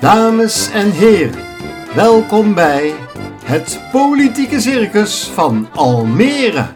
Dames 0.00 0.70
en 0.70 0.90
heren, 0.90 1.44
welkom 1.94 2.54
bij 2.54 2.94
het 3.44 3.80
Politieke 3.92 4.60
Circus 4.60 5.30
van 5.34 5.68
Almere. 5.74 6.66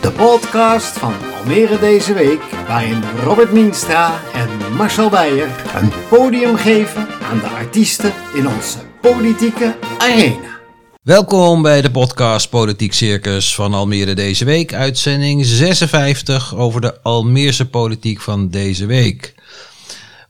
De 0.00 0.10
podcast 0.10 0.98
van 0.98 1.14
Almere 1.38 1.78
deze 1.78 2.12
week, 2.12 2.40
waarin 2.66 3.02
Robert 3.24 3.52
Mienstra 3.52 4.20
en 4.34 4.76
Marcel 4.76 5.08
Beijer 5.08 5.48
een 5.74 5.92
podium 6.08 6.56
geven 6.56 7.06
aan 7.30 7.38
de 7.38 7.48
artiesten 7.48 8.12
in 8.34 8.48
onze 8.48 8.78
politieke 9.00 9.76
arena. 9.98 10.60
Welkom 11.02 11.62
bij 11.62 11.82
de 11.82 11.90
podcast 11.90 12.50
Politiek 12.50 12.92
Circus 12.92 13.54
van 13.54 13.74
Almere 13.74 14.14
deze 14.14 14.44
week. 14.44 14.74
Uitzending 14.74 15.44
56 15.44 16.56
over 16.56 16.80
de 16.80 17.02
Almeerse 17.02 17.68
politiek 17.68 18.20
van 18.20 18.48
deze 18.48 18.86
week. 18.86 19.34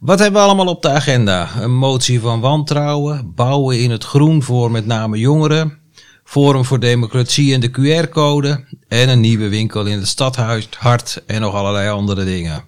Wat 0.05 0.19
hebben 0.19 0.41
we 0.41 0.47
allemaal 0.47 0.67
op 0.67 0.83
de 0.83 0.89
agenda? 0.89 1.49
Een 1.57 1.75
motie 1.75 2.21
van 2.21 2.41
wantrouwen, 2.41 3.35
bouwen 3.35 3.81
in 3.81 3.91
het 3.91 4.05
groen 4.05 4.43
voor 4.43 4.71
met 4.71 4.87
name 4.87 5.19
jongeren, 5.19 5.79
Forum 6.25 6.65
voor 6.65 6.81
Democratie 6.81 7.55
en 7.55 7.61
de 7.61 7.71
QR-code 7.71 8.65
en 8.89 9.09
een 9.09 9.21
nieuwe 9.21 9.49
winkel 9.49 9.87
in 9.87 9.99
het 9.99 10.09
stadhuis 10.09 10.69
Hart 10.79 11.23
en 11.27 11.41
nog 11.41 11.55
allerlei 11.55 11.91
andere 11.91 12.25
dingen. 12.25 12.65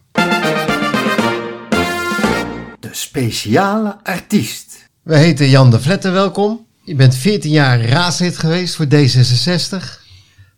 De 2.80 2.88
speciale 2.90 3.98
artiest. 4.02 4.88
We 5.02 5.16
heten 5.16 5.48
Jan 5.48 5.70
de 5.70 5.80
Vletter, 5.80 6.12
welkom. 6.12 6.66
Je 6.84 6.94
bent 6.94 7.14
14 7.14 7.50
jaar 7.50 7.80
raadslid 7.80 8.38
geweest 8.38 8.74
voor 8.74 8.86
D66. 8.86 8.90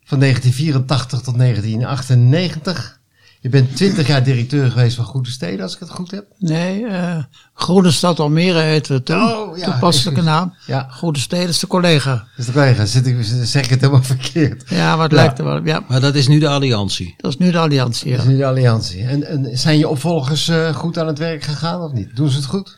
Van 0.03 0.19
1984 0.19 1.21
tot 1.21 1.37
1998. 1.37 2.98
Je 3.41 3.49
bent 3.49 3.75
20 3.75 4.07
jaar 4.07 4.23
directeur 4.23 4.71
geweest 4.71 4.95
van 4.95 5.05
Goede 5.05 5.29
Steden, 5.29 5.61
als 5.61 5.73
ik 5.73 5.79
het 5.79 5.89
goed 5.89 6.11
heb. 6.11 6.25
Nee, 6.37 6.87
eh 6.87 7.17
Groene 7.53 7.91
Stad 7.91 8.19
Almere 8.19 8.59
heette 8.59 8.93
het 8.93 9.05
toen. 9.05 9.21
Oh, 9.23 9.57
ja. 9.57 9.71
Toepasselijke 9.71 10.21
naam. 10.33 10.53
Ja. 10.65 10.87
Goede 10.91 11.19
Steden 11.19 11.49
is 11.49 11.59
de 11.59 11.67
collega. 11.67 12.27
Dus 12.35 12.45
de 12.45 12.51
collega, 12.51 12.85
zit 12.85 13.07
ik, 13.07 13.15
zeg 13.43 13.63
ik 13.63 13.69
het 13.69 13.81
helemaal 13.81 14.03
verkeerd. 14.03 14.69
Ja, 14.69 14.95
maar 14.95 15.03
het 15.03 15.11
Ja. 15.11 15.17
lijkt 15.17 15.39
er 15.39 15.45
wel 15.45 15.57
op. 15.57 15.65
Ja, 15.65 15.83
Maar 15.87 16.01
dat 16.01 16.15
is 16.15 16.27
nu 16.27 16.39
de 16.39 16.47
alliantie. 16.47 17.13
dat 17.17 17.31
is 17.31 17.37
nu 17.37 17.51
de 17.51 17.59
alliantie. 17.59 18.11
Dat 18.11 18.19
is 18.19 18.27
nu 18.27 18.37
de 18.37 18.45
alliantie. 18.45 19.03
En, 19.03 19.23
en 19.27 19.57
zijn 19.57 19.77
je 19.77 19.87
opvolgers 19.87 20.47
eh, 20.47 20.75
goed 20.75 20.97
aan 20.97 21.07
het 21.07 21.17
werk 21.17 21.43
gegaan 21.43 21.81
of 21.81 21.91
niet? 21.91 22.15
Doen 22.15 22.29
ze 22.29 22.35
het 22.37 22.45
goed? 22.45 22.77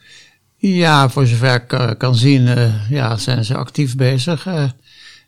ja, 0.58 1.10
voor 1.10 1.28
zover 1.28 1.54
ik 1.54 1.74
eh, 1.74 1.90
kan 1.98 2.16
zien, 2.16 2.48
eh, 2.48 2.90
ja, 2.90 3.18
zijn 3.18 3.46
ze 3.46 3.56
actief 3.58 3.96
bezig. 3.96 4.46
eh. 4.46 4.64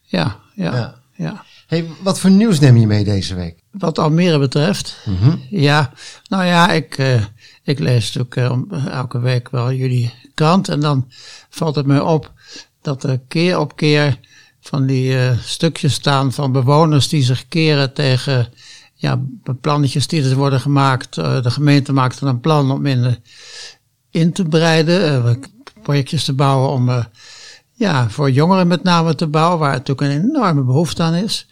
ja, 0.02 0.36
ja, 0.56 0.74
Ja. 0.76 0.96
ja. 1.16 1.44
Hey, 1.68 1.86
wat 2.04 2.20
voor 2.20 2.30
nieuws 2.32 2.60
neem 2.60 2.78
je 2.78 2.88
mee 2.88 3.04
deze 3.04 3.36
week? 3.36 3.62
Wat 3.74 4.00
Almere 4.00 4.40
betreft, 4.40 4.98
Mhm. 5.06 5.36
ja, 5.50 5.92
nou 6.28 6.46
ja, 6.46 6.72
ik, 6.72 6.98
eh, 6.98 7.22
ik 7.64 7.80
lees 7.80 8.14
natuurlijk 8.14 8.72
eh, 8.72 8.86
elke 8.86 9.20
week 9.20 9.50
wel 9.50 9.72
jullie 9.74 10.14
krant. 10.34 10.70
En 10.70 10.80
dan 10.80 11.12
valt 11.50 11.76
het 11.76 11.86
me 11.86 12.04
op 12.04 12.32
dat 12.82 13.04
er 13.04 13.20
keer 13.28 13.60
op 13.60 13.76
keer 13.76 14.20
van 14.62 14.86
die 14.86 15.18
eh, 15.20 15.38
stukjes 15.40 15.94
staan 15.94 16.34
van 16.34 16.52
bewoners 16.52 17.08
die 17.08 17.24
zich 17.24 17.48
keren 17.48 17.94
tegen 17.94 18.48
ja, 18.94 19.22
plannetjes 19.62 20.08
die 20.08 20.24
er 20.30 20.36
worden 20.36 20.60
gemaakt. 20.60 21.16
De 21.16 21.52
gemeente 21.52 21.94
maakt 21.94 22.20
er 22.20 22.28
een 22.28 22.40
plan 22.40 22.72
om 22.72 22.86
in, 22.86 23.18
in 24.12 24.34
te 24.34 24.44
breiden, 24.44 25.40
projectjes 25.82 26.24
te 26.24 26.34
bouwen 26.34 26.70
om 26.70 27.06
ja, 27.74 28.10
voor 28.10 28.32
jongeren 28.32 28.68
met 28.68 28.84
name 28.84 29.16
te 29.16 29.28
bouwen, 29.28 29.60
waar 29.60 29.72
natuurlijk 29.72 30.12
een 30.12 30.24
enorme 30.30 30.64
behoefte 30.64 31.04
aan 31.04 31.14
is. 31.14 31.48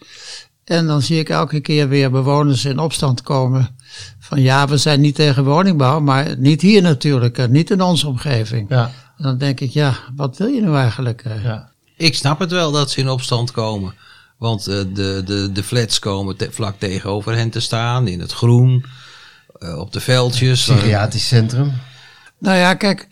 En 0.64 0.86
dan 0.86 1.02
zie 1.02 1.18
ik 1.18 1.28
elke 1.28 1.60
keer 1.60 1.88
weer 1.88 2.10
bewoners 2.10 2.64
in 2.64 2.78
opstand 2.78 3.22
komen. 3.22 3.76
Van 4.18 4.40
ja, 4.40 4.68
we 4.68 4.76
zijn 4.76 5.00
niet 5.00 5.14
tegen 5.14 5.44
woningbouw, 5.44 6.00
maar 6.00 6.38
niet 6.38 6.60
hier 6.60 6.82
natuurlijk, 6.82 7.48
niet 7.48 7.70
in 7.70 7.82
onze 7.82 8.06
omgeving. 8.06 8.68
Ja. 8.68 8.90
En 9.16 9.24
dan 9.24 9.38
denk 9.38 9.60
ik, 9.60 9.70
ja, 9.70 9.94
wat 10.16 10.36
wil 10.36 10.46
je 10.46 10.60
nou 10.60 10.76
eigenlijk? 10.76 11.22
eh? 11.24 11.44
ja. 11.44 11.70
Ik 11.96 12.14
snap 12.14 12.38
het 12.38 12.50
wel 12.50 12.72
dat 12.72 12.90
ze 12.90 13.00
in 13.00 13.08
opstand 13.08 13.50
komen. 13.50 13.94
Want 14.38 14.66
eh, 14.66 14.76
de, 14.94 15.22
de, 15.24 15.50
de 15.52 15.62
flats 15.62 15.98
komen 15.98 16.36
te- 16.36 16.48
vlak 16.50 16.78
tegenover 16.78 17.34
hen 17.36 17.50
te 17.50 17.60
staan, 17.60 18.06
in 18.08 18.20
het 18.20 18.32
groen, 18.32 18.84
eh, 19.58 19.78
op 19.78 19.92
de 19.92 20.00
veldjes. 20.00 20.62
Psychiatrisch 20.64 21.28
centrum. 21.28 21.72
Nou 22.38 22.56
ja, 22.58 22.74
kijk, 22.74 23.08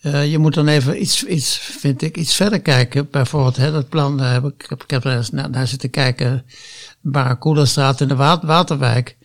eh, 0.00 0.30
je 0.30 0.38
moet 0.38 0.54
dan 0.54 0.68
even 0.68 1.00
iets, 1.00 1.24
iets, 1.24 1.58
vind 1.58 2.02
ik, 2.02 2.16
iets 2.16 2.34
verder 2.34 2.60
kijken. 2.60 3.10
Bijvoorbeeld, 3.10 3.56
hè, 3.56 3.72
dat 3.72 3.88
plan 3.88 4.20
eh, 4.20 4.32
heb 4.32 4.44
ik, 4.44 4.70
ik 4.70 4.90
heb, 4.90 5.04
er 5.04 5.16
eens 5.16 5.30
naar, 5.30 5.50
naar 5.50 5.66
zitten 5.66 5.90
kijken. 5.90 6.44
Barracuda-straat 7.00 8.00
in 8.00 8.08
de 8.08 8.16
Wa- 8.16 8.40
Waterwijk. 8.46 9.16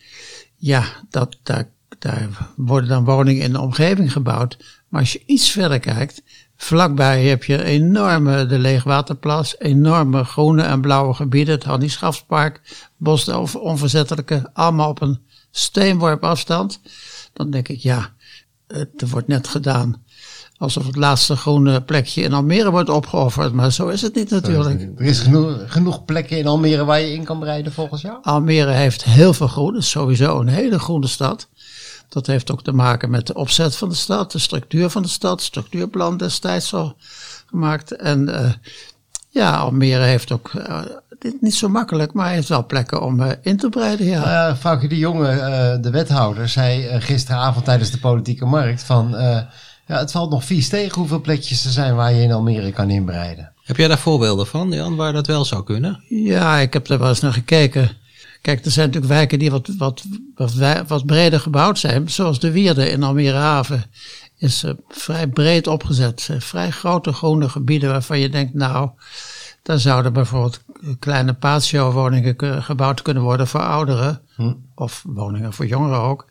Ja, 0.56 0.84
dat, 1.10 1.36
daar, 1.42 1.68
daar 1.98 2.28
worden 2.56 2.88
dan 2.88 3.04
woningen 3.04 3.42
in 3.42 3.52
de 3.52 3.60
omgeving 3.60 4.12
gebouwd. 4.12 4.56
Maar 4.88 5.00
als 5.00 5.12
je 5.12 5.22
iets 5.26 5.50
verder 5.50 5.80
kijkt, 5.80 6.22
vlakbij 6.56 7.24
heb 7.24 7.44
je 7.44 7.64
enorme, 7.64 8.46
de 8.46 8.58
Leegwaterplas, 8.58 9.58
enorme 9.58 10.24
groene 10.24 10.62
en 10.62 10.80
blauwe 10.80 11.14
gebieden, 11.14 11.54
het 11.54 11.64
Hannie 11.64 11.88
Schafspark, 11.88 12.60
Bos 12.96 13.28
Onverzettelijke, 13.54 14.50
allemaal 14.52 14.88
op 14.88 15.00
een 15.00 15.20
steenworp 15.50 16.24
afstand. 16.24 16.80
Dan 17.32 17.50
denk 17.50 17.68
ik, 17.68 17.78
ja, 17.78 18.14
het 18.66 19.10
wordt 19.10 19.28
net 19.28 19.48
gedaan 19.48 20.04
alsof 20.58 20.86
het 20.86 20.96
laatste 20.96 21.36
groene 21.36 21.82
plekje 21.82 22.22
in 22.22 22.32
Almere 22.32 22.70
wordt 22.70 22.88
opgeofferd. 22.88 23.52
Maar 23.52 23.72
zo 23.72 23.88
is 23.88 24.02
het 24.02 24.14
niet 24.14 24.30
natuurlijk. 24.30 24.88
Er 24.96 25.04
is 25.04 25.20
genoeg, 25.20 25.62
genoeg 25.66 26.04
plekken 26.04 26.38
in 26.38 26.46
Almere 26.46 26.84
waar 26.84 27.00
je 27.00 27.12
in 27.12 27.24
kan 27.24 27.38
breiden 27.38 27.72
volgens 27.72 28.02
jou? 28.02 28.18
Almere 28.22 28.70
heeft 28.70 29.04
heel 29.04 29.32
veel 29.32 29.48
groen. 29.48 29.74
Het 29.74 29.82
is 29.82 29.90
sowieso 29.90 30.40
een 30.40 30.48
hele 30.48 30.78
groene 30.78 31.06
stad. 31.06 31.48
Dat 32.08 32.26
heeft 32.26 32.50
ook 32.50 32.62
te 32.62 32.72
maken 32.72 33.10
met 33.10 33.26
de 33.26 33.34
opzet 33.34 33.76
van 33.76 33.88
de 33.88 33.94
stad, 33.94 34.32
de 34.32 34.38
structuur 34.38 34.90
van 34.90 35.02
de 35.02 35.08
stad, 35.08 35.42
structuurplan 35.42 36.16
destijds 36.16 36.74
al 36.74 36.96
gemaakt. 37.46 37.96
En 37.96 38.28
eh, 38.38 38.52
ja, 39.28 39.56
Almere 39.56 40.02
heeft 40.02 40.32
ook, 40.32 40.50
eh, 40.54 40.82
dit 41.18 41.40
niet 41.40 41.54
zo 41.54 41.68
makkelijk, 41.68 42.12
maar 42.12 42.30
heeft 42.30 42.48
wel 42.48 42.66
plekken 42.66 43.02
om 43.02 43.20
eh, 43.20 43.30
in 43.42 43.56
te 43.56 43.68
breiden. 43.68 44.06
Ja. 44.06 44.56
Uh, 44.64 44.80
de 44.80 44.98
Jonge, 44.98 45.78
de 45.80 45.90
wethouder, 45.90 46.48
zei 46.48 47.00
gisteravond 47.00 47.64
tijdens 47.64 47.90
de 47.90 47.98
politieke 47.98 48.44
markt 48.44 48.82
van... 48.82 49.16
ja, 49.86 49.98
het 49.98 50.10
valt 50.10 50.30
nog 50.30 50.44
vies 50.44 50.68
tegen 50.68 50.98
hoeveel 50.98 51.20
plekjes 51.20 51.64
er 51.64 51.70
zijn 51.70 51.94
waar 51.94 52.12
je 52.12 52.22
in 52.22 52.32
Almere 52.32 52.72
kan 52.72 52.90
inbreiden. 52.90 53.52
Heb 53.62 53.76
jij 53.76 53.88
daar 53.88 53.98
voorbeelden 53.98 54.46
van, 54.46 54.70
Jan, 54.72 54.96
waar 54.96 55.12
dat 55.12 55.26
wel 55.26 55.44
zou 55.44 55.64
kunnen? 55.64 56.02
Ja, 56.08 56.56
ik 56.56 56.72
heb 56.72 56.88
er 56.88 56.98
wel 56.98 57.08
eens 57.08 57.20
naar 57.20 57.32
gekeken. 57.32 57.90
Kijk, 58.42 58.64
er 58.64 58.70
zijn 58.70 58.86
natuurlijk 58.86 59.12
wijken 59.12 59.38
die 59.38 59.50
wat, 59.50 59.68
wat, 59.78 60.04
wat, 60.34 60.54
wat 60.86 61.06
breder 61.06 61.40
gebouwd 61.40 61.78
zijn. 61.78 62.10
Zoals 62.10 62.40
de 62.40 62.50
Wierde 62.50 62.90
in 62.90 63.02
Almere 63.02 63.36
Haven. 63.36 63.84
Is 64.38 64.62
eh, 64.62 64.72
vrij 64.88 65.26
breed 65.26 65.66
opgezet. 65.66 66.28
Eh, 66.30 66.40
vrij 66.40 66.70
grote 66.70 67.12
groene 67.12 67.48
gebieden 67.48 67.90
waarvan 67.90 68.18
je 68.18 68.28
denkt, 68.28 68.54
nou, 68.54 68.90
daar 69.62 69.78
zouden 69.78 70.12
bijvoorbeeld 70.12 70.60
kleine 70.98 71.32
patio-woningen 71.34 72.62
gebouwd 72.62 73.02
kunnen 73.02 73.22
worden 73.22 73.46
voor 73.46 73.62
ouderen. 73.62 74.20
Of 74.74 75.04
woningen 75.06 75.52
voor 75.52 75.66
jongeren 75.66 76.00
ook. 76.00 76.26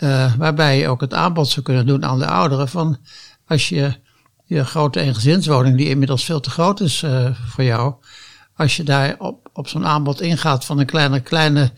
Eh, 0.00 0.34
waarbij 0.38 0.78
je 0.78 0.88
ook 0.88 1.00
het 1.00 1.14
aanbod 1.14 1.48
zou 1.48 1.64
kunnen 1.64 1.86
doen 1.86 2.04
aan 2.04 2.18
de 2.18 2.26
ouderen 2.26 2.68
van 2.68 2.98
als 3.46 3.68
je 3.68 3.92
je 4.44 4.64
grote 4.64 5.00
eengezinswoning, 5.00 5.76
die 5.76 5.88
inmiddels 5.88 6.24
veel 6.24 6.40
te 6.40 6.50
groot 6.50 6.80
is 6.80 7.02
eh, 7.02 7.30
voor 7.48 7.64
jou, 7.64 7.94
als 8.56 8.76
je 8.76 8.82
daar 8.82 9.14
op, 9.18 9.50
op 9.52 9.68
zo'n 9.68 9.86
aanbod 9.86 10.20
ingaat 10.20 10.64
van 10.64 10.78
een 10.78 10.86
kleine, 10.86 11.20
kleine, 11.20 11.72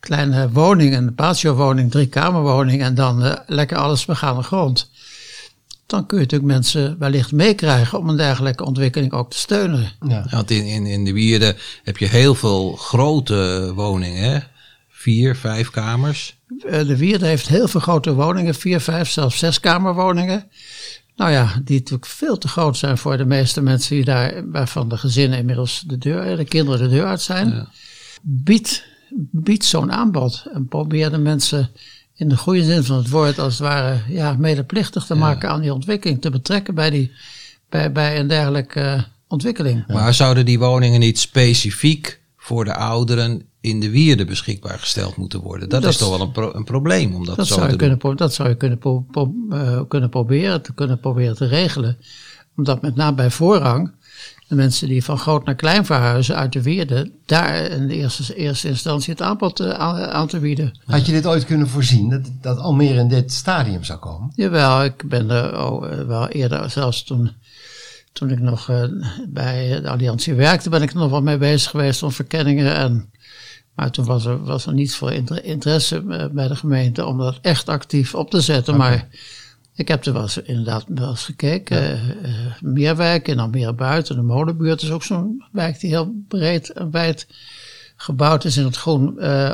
kleine 0.00 0.50
woning, 0.50 0.96
een 0.96 1.14
patio-woning, 1.14 1.90
drie 1.90 2.06
kamerwoning 2.06 2.82
en 2.82 2.94
dan 2.94 3.24
eh, 3.24 3.36
lekker 3.46 3.76
alles 3.76 4.04
begaande 4.04 4.42
grond, 4.42 4.90
dan 5.86 6.06
kun 6.06 6.16
je 6.16 6.22
natuurlijk 6.22 6.52
mensen 6.52 6.98
wellicht 6.98 7.32
meekrijgen 7.32 7.98
om 7.98 8.08
een 8.08 8.16
dergelijke 8.16 8.64
ontwikkeling 8.64 9.12
ook 9.12 9.30
te 9.30 9.38
steunen. 9.38 9.92
Ja. 10.08 10.26
Want 10.30 10.50
in, 10.50 10.64
in, 10.64 10.86
in 10.86 11.04
de 11.04 11.12
Wierde 11.12 11.56
heb 11.82 11.96
je 11.96 12.06
heel 12.06 12.34
veel 12.34 12.72
grote 12.72 13.72
woningen, 13.74 14.22
hè? 14.22 14.38
Vier, 15.06 15.36
vijf 15.36 15.70
kamers. 15.70 16.36
Eh, 16.66 16.86
De 16.86 16.96
Wierde 16.96 17.26
heeft 17.26 17.48
heel 17.48 17.68
veel 17.68 17.80
grote 17.80 18.14
woningen, 18.14 18.54
vier, 18.54 18.80
vijf, 18.80 19.10
zelfs 19.10 19.38
zes 19.38 19.60
kamerwoningen. 19.60 20.48
Nou 21.16 21.30
ja, 21.30 21.60
die 21.64 21.78
natuurlijk 21.78 22.06
veel 22.06 22.38
te 22.38 22.48
groot 22.48 22.76
zijn 22.76 22.98
voor 22.98 23.16
de 23.16 23.24
meeste 23.24 23.60
mensen 23.60 23.96
die 23.96 24.04
daar, 24.04 24.50
waarvan 24.50 24.88
de 24.88 24.96
gezinnen 24.96 25.38
inmiddels 25.38 25.84
de 25.86 25.98
deur, 25.98 26.36
de 26.36 26.44
kinderen 26.44 26.88
de 26.88 26.94
deur 26.94 27.06
uit 27.06 27.20
zijn. 27.20 27.48
Ja. 27.48 27.68
Bied, 28.22 28.84
bied 29.30 29.64
zo'n 29.64 29.92
aanbod 29.92 30.44
en 30.52 30.68
probeer 30.68 31.10
de 31.10 31.18
mensen 31.18 31.70
in 32.14 32.28
de 32.28 32.36
goede 32.36 32.64
zin 32.64 32.84
van 32.84 32.96
het 32.96 33.08
woord 33.08 33.38
als 33.38 33.58
het 33.58 33.68
ware 33.68 34.02
ja, 34.08 34.36
medeplichtig 34.38 35.06
te 35.06 35.14
maken 35.14 35.48
aan 35.48 35.60
die 35.60 35.74
ontwikkeling, 35.74 36.20
te 36.20 36.30
betrekken 36.30 36.74
bij, 36.74 36.90
die, 36.90 37.12
bij, 37.68 37.92
bij 37.92 38.18
een 38.18 38.26
dergelijke 38.26 38.80
eh, 38.80 39.02
ontwikkeling. 39.28 39.84
Maar 39.86 40.14
zouden 40.14 40.44
die 40.44 40.58
woningen 40.58 41.00
niet 41.00 41.18
specifiek 41.18 42.20
voor 42.36 42.64
de 42.64 42.74
ouderen 42.74 43.42
in 43.66 43.80
de 43.80 43.90
Wierde 43.90 44.24
beschikbaar 44.24 44.78
gesteld 44.78 45.16
moeten 45.16 45.40
worden? 45.40 45.68
Dat, 45.68 45.82
Dat 45.82 45.90
is 45.90 45.96
toch 45.96 46.10
wel 46.10 46.20
een, 46.20 46.32
pro- 46.32 46.52
een 46.54 46.64
probleem 46.64 47.14
om 47.14 47.24
dat, 47.24 47.36
Dat 47.36 47.46
zo 47.46 47.54
zou, 47.54 47.66
te 47.66 47.72
je 47.72 47.78
doen. 47.78 47.98
kunnen, 47.98 48.16
dat 48.16 48.34
zou 48.34 48.48
je 48.48 48.56
kunnen, 48.56 48.78
pro- 48.78 49.06
pro- 49.10 49.34
eh, 49.50 49.80
kunnen, 49.88 50.08
proberen, 50.08 50.62
te 50.62 50.74
kunnen 50.74 51.00
proberen 51.00 51.36
te 51.36 51.46
regelen. 51.46 51.98
Omdat 52.56 52.82
met 52.82 52.94
name 52.94 53.16
bij 53.16 53.30
voorrang 53.30 53.92
de 54.48 54.54
mensen 54.54 54.88
die 54.88 55.04
van 55.04 55.18
groot 55.18 55.44
naar 55.44 55.54
klein 55.54 55.84
verhuizen 55.86 56.36
uit 56.36 56.52
de 56.52 56.62
Wierde, 56.62 57.10
daar 57.26 57.56
in 57.56 57.86
de 57.86 57.94
eerste, 57.94 58.34
eerste 58.34 58.68
instantie 58.68 59.12
het 59.12 59.22
aanbod 59.22 59.60
eh, 59.60 59.70
aan, 59.70 59.96
aan 59.96 60.26
te 60.28 60.38
bieden. 60.38 60.78
Had 60.84 61.06
je 61.06 61.12
dit 61.12 61.26
ooit 61.26 61.44
kunnen 61.44 61.68
voorzien, 61.68 62.10
dat, 62.10 62.30
dat 62.40 62.58
Almere 62.58 63.00
in 63.00 63.08
dit 63.08 63.32
stadium 63.32 63.84
zou 63.84 63.98
komen? 63.98 64.32
Jawel, 64.34 64.84
ik 64.84 65.08
ben 65.08 65.30
er 65.30 65.64
oh, 65.66 65.92
eh, 65.92 66.06
wel 66.06 66.28
eerder, 66.28 66.70
zelfs 66.70 67.04
toen, 67.04 67.30
toen 68.12 68.30
ik 68.30 68.40
nog 68.40 68.70
bij 69.28 69.80
de 69.80 69.88
Alliantie 69.88 70.34
werkte, 70.34 70.68
ben 70.70 70.82
ik 70.82 70.90
er 70.90 70.96
nog 70.96 71.10
wel 71.10 71.22
mee 71.22 71.38
bezig 71.38 71.70
geweest 71.70 72.02
om 72.02 72.10
verkenningen. 72.12 72.74
En, 72.74 73.10
maar 73.76 73.90
toen 73.90 74.04
was 74.04 74.24
er, 74.24 74.44
was 74.44 74.66
er 74.66 74.72
niets 74.74 74.96
voor 74.96 75.12
inter- 75.12 75.44
interesse 75.44 76.04
eh, 76.08 76.26
bij 76.32 76.48
de 76.48 76.56
gemeente 76.56 77.04
om 77.06 77.18
dat 77.18 77.38
echt 77.42 77.68
actief 77.68 78.14
op 78.14 78.30
te 78.30 78.40
zetten. 78.40 78.76
Maar 78.76 79.08
ik 79.74 79.88
heb 79.88 80.04
er 80.06 80.12
wel 80.12 80.22
eens, 80.22 80.38
inderdaad 80.38 80.84
wel 80.88 81.08
eens 81.10 81.24
gekeken. 81.24 81.76
Eh, 81.82 81.92
eh, 81.92 82.34
Meerwijk 82.60 83.28
en 83.28 83.38
Almere 83.38 83.74
Buiten, 83.74 84.16
de 84.16 84.22
Molenbuurt 84.22 84.82
is 84.82 84.90
ook 84.90 85.02
zo'n 85.02 85.44
wijk 85.52 85.80
die 85.80 85.90
heel 85.90 86.14
breed 86.28 86.70
en 86.72 86.90
wijd 86.90 87.26
gebouwd 87.96 88.44
is 88.44 88.56
in 88.56 88.64
het 88.64 88.76
groen. 88.76 89.18
eh 89.18 89.52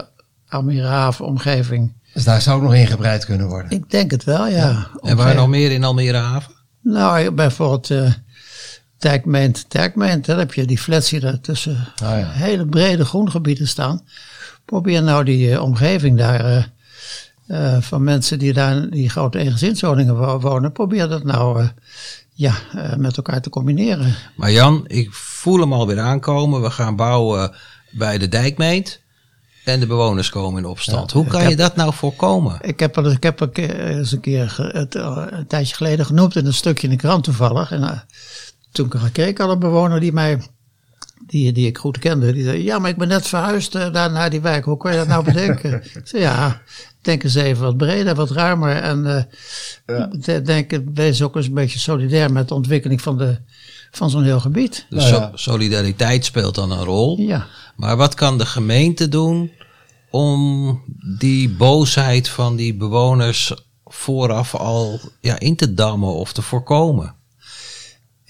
Almere 0.48 0.86
Haven 0.86 1.24
omgeving. 1.26 1.92
Dus 2.14 2.24
daar 2.24 2.42
zou 2.42 2.56
ook 2.56 2.62
nog 2.62 2.74
ingebreid 2.74 3.24
kunnen 3.24 3.46
worden. 3.46 3.70
Ik 3.70 3.90
denk 3.90 4.10
het 4.10 4.24
wel, 4.24 4.46
ja. 4.46 4.88
En 5.00 5.16
waar 5.16 5.34
nog 5.34 5.48
meer 5.48 5.70
in 5.72 5.84
Almere 5.84 6.16
Haven? 6.16 6.52
Nou, 6.82 7.30
bijvoorbeeld 7.30 7.90
eh 7.90 8.12
Dijkmeent, 9.02 9.64
Dijkmeent, 9.68 10.24
daar 10.26 10.38
heb 10.38 10.54
je 10.54 10.64
die 10.64 10.78
flats 10.78 11.10
die 11.10 11.20
daar 11.20 11.40
tussen 11.40 11.88
ja. 11.94 12.30
hele 12.30 12.66
brede 12.66 13.04
groengebieden 13.04 13.68
staan. 13.68 14.02
Probeer 14.64 15.02
nou 15.02 15.24
die 15.24 15.52
eh, 15.52 15.62
omgeving 15.62 16.18
daar, 16.18 16.44
eh, 16.44 16.64
eh, 17.76 17.82
van 17.82 18.02
mensen 18.04 18.38
die 18.38 18.52
daar 18.52 18.76
in 18.76 18.90
die 18.90 19.10
grote 19.10 19.38
eengezinswoningen 19.38 20.16
wo- 20.16 20.40
wonen, 20.40 20.72
probeer 20.72 21.08
dat 21.08 21.24
nou 21.24 21.68
ja, 22.32 22.54
met 22.96 23.16
elkaar 23.16 23.40
te 23.40 23.50
combineren. 23.50 24.14
Maar 24.36 24.52
Jan, 24.52 24.84
ik 24.86 25.12
voel 25.12 25.60
hem 25.60 25.72
alweer 25.72 26.00
aankomen. 26.00 26.62
We 26.62 26.70
gaan 26.70 26.96
bouwen 26.96 27.52
bij 27.90 28.18
de 28.18 28.28
dijkmeet. 28.28 29.00
En 29.64 29.80
de 29.80 29.86
bewoners 29.86 30.28
komen 30.30 30.62
in 30.62 30.68
opstand. 30.68 31.12
Hoe 31.12 31.26
kan 31.26 31.48
je 31.48 31.56
dat 31.56 31.76
nou 31.76 31.94
voorkomen? 31.94 32.58
Ik 32.60 32.80
heb 32.80 32.96
er 32.96 33.12
ik 33.12 33.22
heb 33.22 33.40
een 33.40 33.52
keer- 33.52 33.80
eens 33.80 34.12
een 34.12 34.20
keer 34.20 34.70
het, 34.72 34.94
een 34.94 35.46
tijdje 35.46 35.74
geleden 35.74 36.06
genoemd 36.06 36.36
in 36.36 36.46
een 36.46 36.54
stukje 36.54 36.86
in 36.86 36.92
de 36.92 36.98
krant 36.98 37.24
toevallig. 37.24 37.70
En 37.70 38.04
toen 38.72 38.92
ik 39.14 39.40
al 39.40 39.50
een 39.50 39.58
bewoner 39.58 40.00
die 40.00 40.12
mij, 40.12 40.40
die, 41.26 41.52
die 41.52 41.66
ik 41.66 41.78
goed 41.78 41.98
kende, 41.98 42.32
die 42.32 42.44
zei, 42.44 42.62
ja, 42.64 42.78
maar 42.78 42.90
ik 42.90 42.96
ben 42.96 43.08
net 43.08 43.26
verhuisd 43.26 43.74
eh, 43.74 43.92
daar 43.92 44.10
naar 44.12 44.30
die 44.30 44.40
wijk. 44.40 44.64
Hoe 44.64 44.76
kan 44.76 44.90
je 44.92 44.98
dat 44.98 45.06
nou 45.08 45.24
bedenken? 45.24 45.74
ik 45.94 46.00
zei, 46.04 46.22
ja, 46.22 46.62
denk 47.00 47.22
eens 47.22 47.34
even 47.34 47.62
wat 47.62 47.76
breder, 47.76 48.14
wat 48.14 48.30
ruimer. 48.30 48.76
En 48.76 49.06
eh, 49.86 50.04
de- 50.12 50.42
denk, 50.42 50.80
wees 50.94 51.22
ook 51.22 51.36
eens 51.36 51.46
een 51.46 51.54
beetje 51.54 51.78
solidair 51.78 52.32
met 52.32 52.48
de 52.48 52.54
ontwikkeling 52.54 53.00
van, 53.02 53.18
de, 53.18 53.38
van 53.90 54.10
zo'n 54.10 54.24
heel 54.24 54.40
gebied. 54.40 54.86
Dus 54.90 55.10
Nou 55.10 55.14
ja. 55.22 55.28
so- 55.30 55.36
solidariteit 55.36 56.24
speelt 56.24 56.54
dan 56.54 56.70
een 56.70 56.84
rol. 56.84 57.18
Ja. 57.18 57.46
Maar 57.76 57.96
wat 57.96 58.14
kan 58.14 58.38
de 58.38 58.46
gemeente 58.46 59.08
doen 59.08 59.50
om 60.10 60.80
die 61.18 61.50
boosheid 61.50 62.28
van 62.28 62.56
die 62.56 62.74
bewoners 62.74 63.54
vooraf 63.84 64.54
al 64.54 65.00
ja, 65.20 65.38
in 65.38 65.56
te 65.56 65.74
dammen 65.74 66.14
of 66.14 66.32
te 66.32 66.42
voorkomen? 66.42 67.14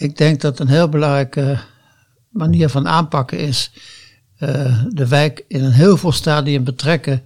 Ik 0.02 0.16
denk 0.16 0.40
dat 0.40 0.58
een 0.58 0.68
heel 0.68 0.88
belangrijke 0.88 1.58
manier 2.28 2.68
van 2.68 2.88
aanpakken 2.88 3.38
is 3.38 3.72
eh, 4.38 4.84
de 4.88 5.08
wijk 5.08 5.44
in 5.48 5.64
een 5.64 5.72
heel 5.72 5.96
veel 5.96 6.12
stadium 6.12 6.64
betrekken 6.64 7.22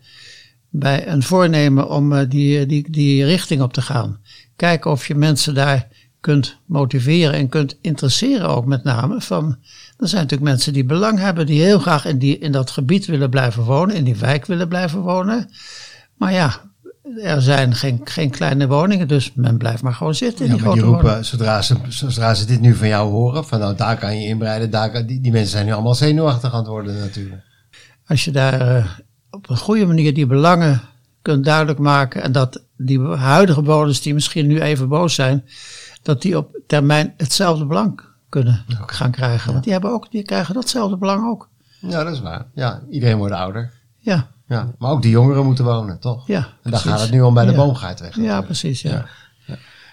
bij 0.69 1.09
een 1.09 1.23
voornemen 1.23 1.89
om 1.91 2.13
eh, 2.13 2.29
die, 2.29 2.67
die, 2.67 2.91
die 2.91 3.25
richting 3.25 3.63
op 3.63 3.73
te 3.73 3.83
gaan. 3.83 4.21
Kijken 4.57 4.91
of 4.91 5.07
je 5.07 5.15
mensen 5.15 5.55
daar 5.55 5.89
kunt 6.21 6.59
motiveren 6.67 7.35
en 7.35 7.49
kunt 7.49 7.79
interesseren 7.81 8.49
ook 8.49 8.67
met 8.67 8.85
name. 8.85 9.21
Van, 9.21 9.59
er 9.99 10.09
zijn 10.09 10.23
natuurlijk 10.23 10.51
mensen 10.51 10.73
die 10.73 10.85
belang 10.85 11.19
hebben, 11.19 11.47
die 11.47 11.63
heel 11.63 11.79
graag 11.79 12.05
in, 12.05 12.19
die, 12.19 12.39
in 12.39 12.53
dat 12.53 12.71
gebied 12.71 13.07
willen 13.07 13.31
blijven 13.31 13.63
wonen, 13.63 13.97
in 13.97 14.05
die 14.05 14.17
wijk 14.17 14.47
willen 14.47 14.69
blijven 14.69 15.01
wonen. 15.01 15.51
Maar 16.17 16.33
ja, 16.33 16.61
er 17.23 17.43
zijn 17.43 17.75
geen, 17.75 18.01
geen 18.05 18.31
kleine 18.31 18.67
woningen, 18.67 19.09
dus 19.09 19.33
men 19.35 19.57
blijft 19.57 19.83
maar 19.83 19.95
gewoon 19.95 20.15
zitten 20.15 20.45
in 20.45 20.51
Ja, 20.51 20.57
die 20.57 20.65
maar 20.65 20.75
die 20.75 20.83
grote 20.83 20.97
roepen, 20.97 21.11
woningen. 21.11 21.25
zodra 21.25 21.63
ze, 21.63 21.77
zodra 21.89 22.35
ze 22.35 22.47
dit 22.47 22.61
nu 22.61 22.75
van 22.75 22.89
jou 22.89 23.11
horen, 23.11 23.45
van 23.47 23.59
nou 23.59 23.77
daar 23.77 23.99
kan 23.99 24.21
je 24.21 24.27
inbreiden, 24.29 24.71
daar 24.71 24.91
kan, 24.91 25.07
die, 25.07 25.21
die 25.21 25.33
mensen 25.33 25.51
zijn 25.51 25.67
nu 25.67 25.73
allemaal 25.73 25.95
zenuwachtig 25.95 26.53
aan 26.53 26.59
het 26.59 26.69
worden 26.69 26.99
natuurlijk. 26.99 27.43
Als 28.07 28.25
je 28.25 28.31
daar 28.31 28.61
eh, 28.61 28.87
op 29.31 29.51
een 29.51 29.57
goede 29.57 29.87
manier 29.87 30.15
die 30.15 30.27
belangen 30.27 30.81
kunt 31.23 31.45
duidelijk 31.45 31.79
maken 31.79 32.23
en 32.23 32.33
dat 32.33 32.63
die 32.77 33.01
huidige 33.01 33.63
bewoners 33.63 34.03
die 34.03 34.15
misschien 34.15 34.47
nu 34.47 34.61
even 34.61 34.89
boos 34.89 35.15
zijn, 35.15 35.45
dat 36.03 36.23
die 36.23 36.37
op 36.37 36.59
termijn 36.67 37.15
hetzelfde 37.17 37.67
belang 37.67 38.01
kunnen 38.29 38.65
gaan 38.87 39.11
krijgen. 39.11 39.53
Want 39.53 39.65
die, 39.65 39.73
hebben 39.73 39.91
ook, 39.91 40.11
die 40.11 40.23
krijgen 40.23 40.55
datzelfde 40.55 40.97
belang 40.97 41.27
ook. 41.29 41.49
Ja, 41.81 42.05
dat 42.05 42.13
is 42.13 42.21
waar. 42.21 42.47
Ja, 42.55 42.83
iedereen 42.91 43.17
wordt 43.17 43.35
ouder. 43.35 43.73
Ja, 43.99 44.29
Ja, 44.49 44.75
maar 44.79 44.91
ook 44.91 45.03
die 45.03 45.11
jongeren 45.11 45.45
moeten 45.45 45.65
wonen, 45.65 46.01
toch? 46.01 46.27
ja. 46.27 46.37
En 46.37 46.43
daar 46.45 46.71
precies. 46.71 46.91
gaat 46.91 47.01
het 47.01 47.11
nu 47.11 47.21
om 47.21 47.35
bij 47.35 47.45
de 47.45 47.51
Ja. 47.51 47.57
boomgaard 47.57 48.01
weg. 48.01 48.17
Ja, 48.17 48.41
precies. 48.41 48.81
Ja. 48.83 49.07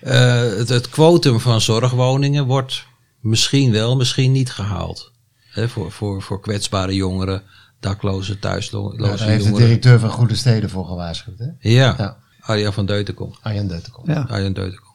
Eh, 0.01 0.39
het, 0.57 0.69
het 0.69 0.89
quotum 0.89 1.39
van 1.39 1.61
zorgwoningen 1.61 2.45
wordt 2.45 2.85
misschien 3.19 3.71
wel, 3.71 3.95
misschien 3.95 4.31
niet 4.31 4.51
gehaald. 4.51 5.11
Hè, 5.49 5.69
voor, 5.69 5.91
voor, 5.91 6.21
voor 6.21 6.41
kwetsbare 6.41 6.95
jongeren, 6.95 7.41
dakloze, 7.79 8.39
thuisloze 8.39 9.01
Ja, 9.01 9.07
daar 9.17 9.27
heeft 9.27 9.45
de 9.45 9.51
directeur 9.53 9.99
van 9.99 10.09
Goede 10.09 10.35
Steden 10.35 10.69
voor 10.69 10.85
gewaarschuwd, 10.85 11.39
hè? 11.39 11.69
Ja, 11.69 11.93
Ja. 11.97 12.17
Arjan 12.39 12.73
van 12.73 12.85
Deutenkom. 12.85 13.35
Arjan 13.41 13.67
Deutenkom. 13.67 14.09
Ja. 14.09 14.25
Arjan 14.29 14.53
Deutenkom. 14.53 14.93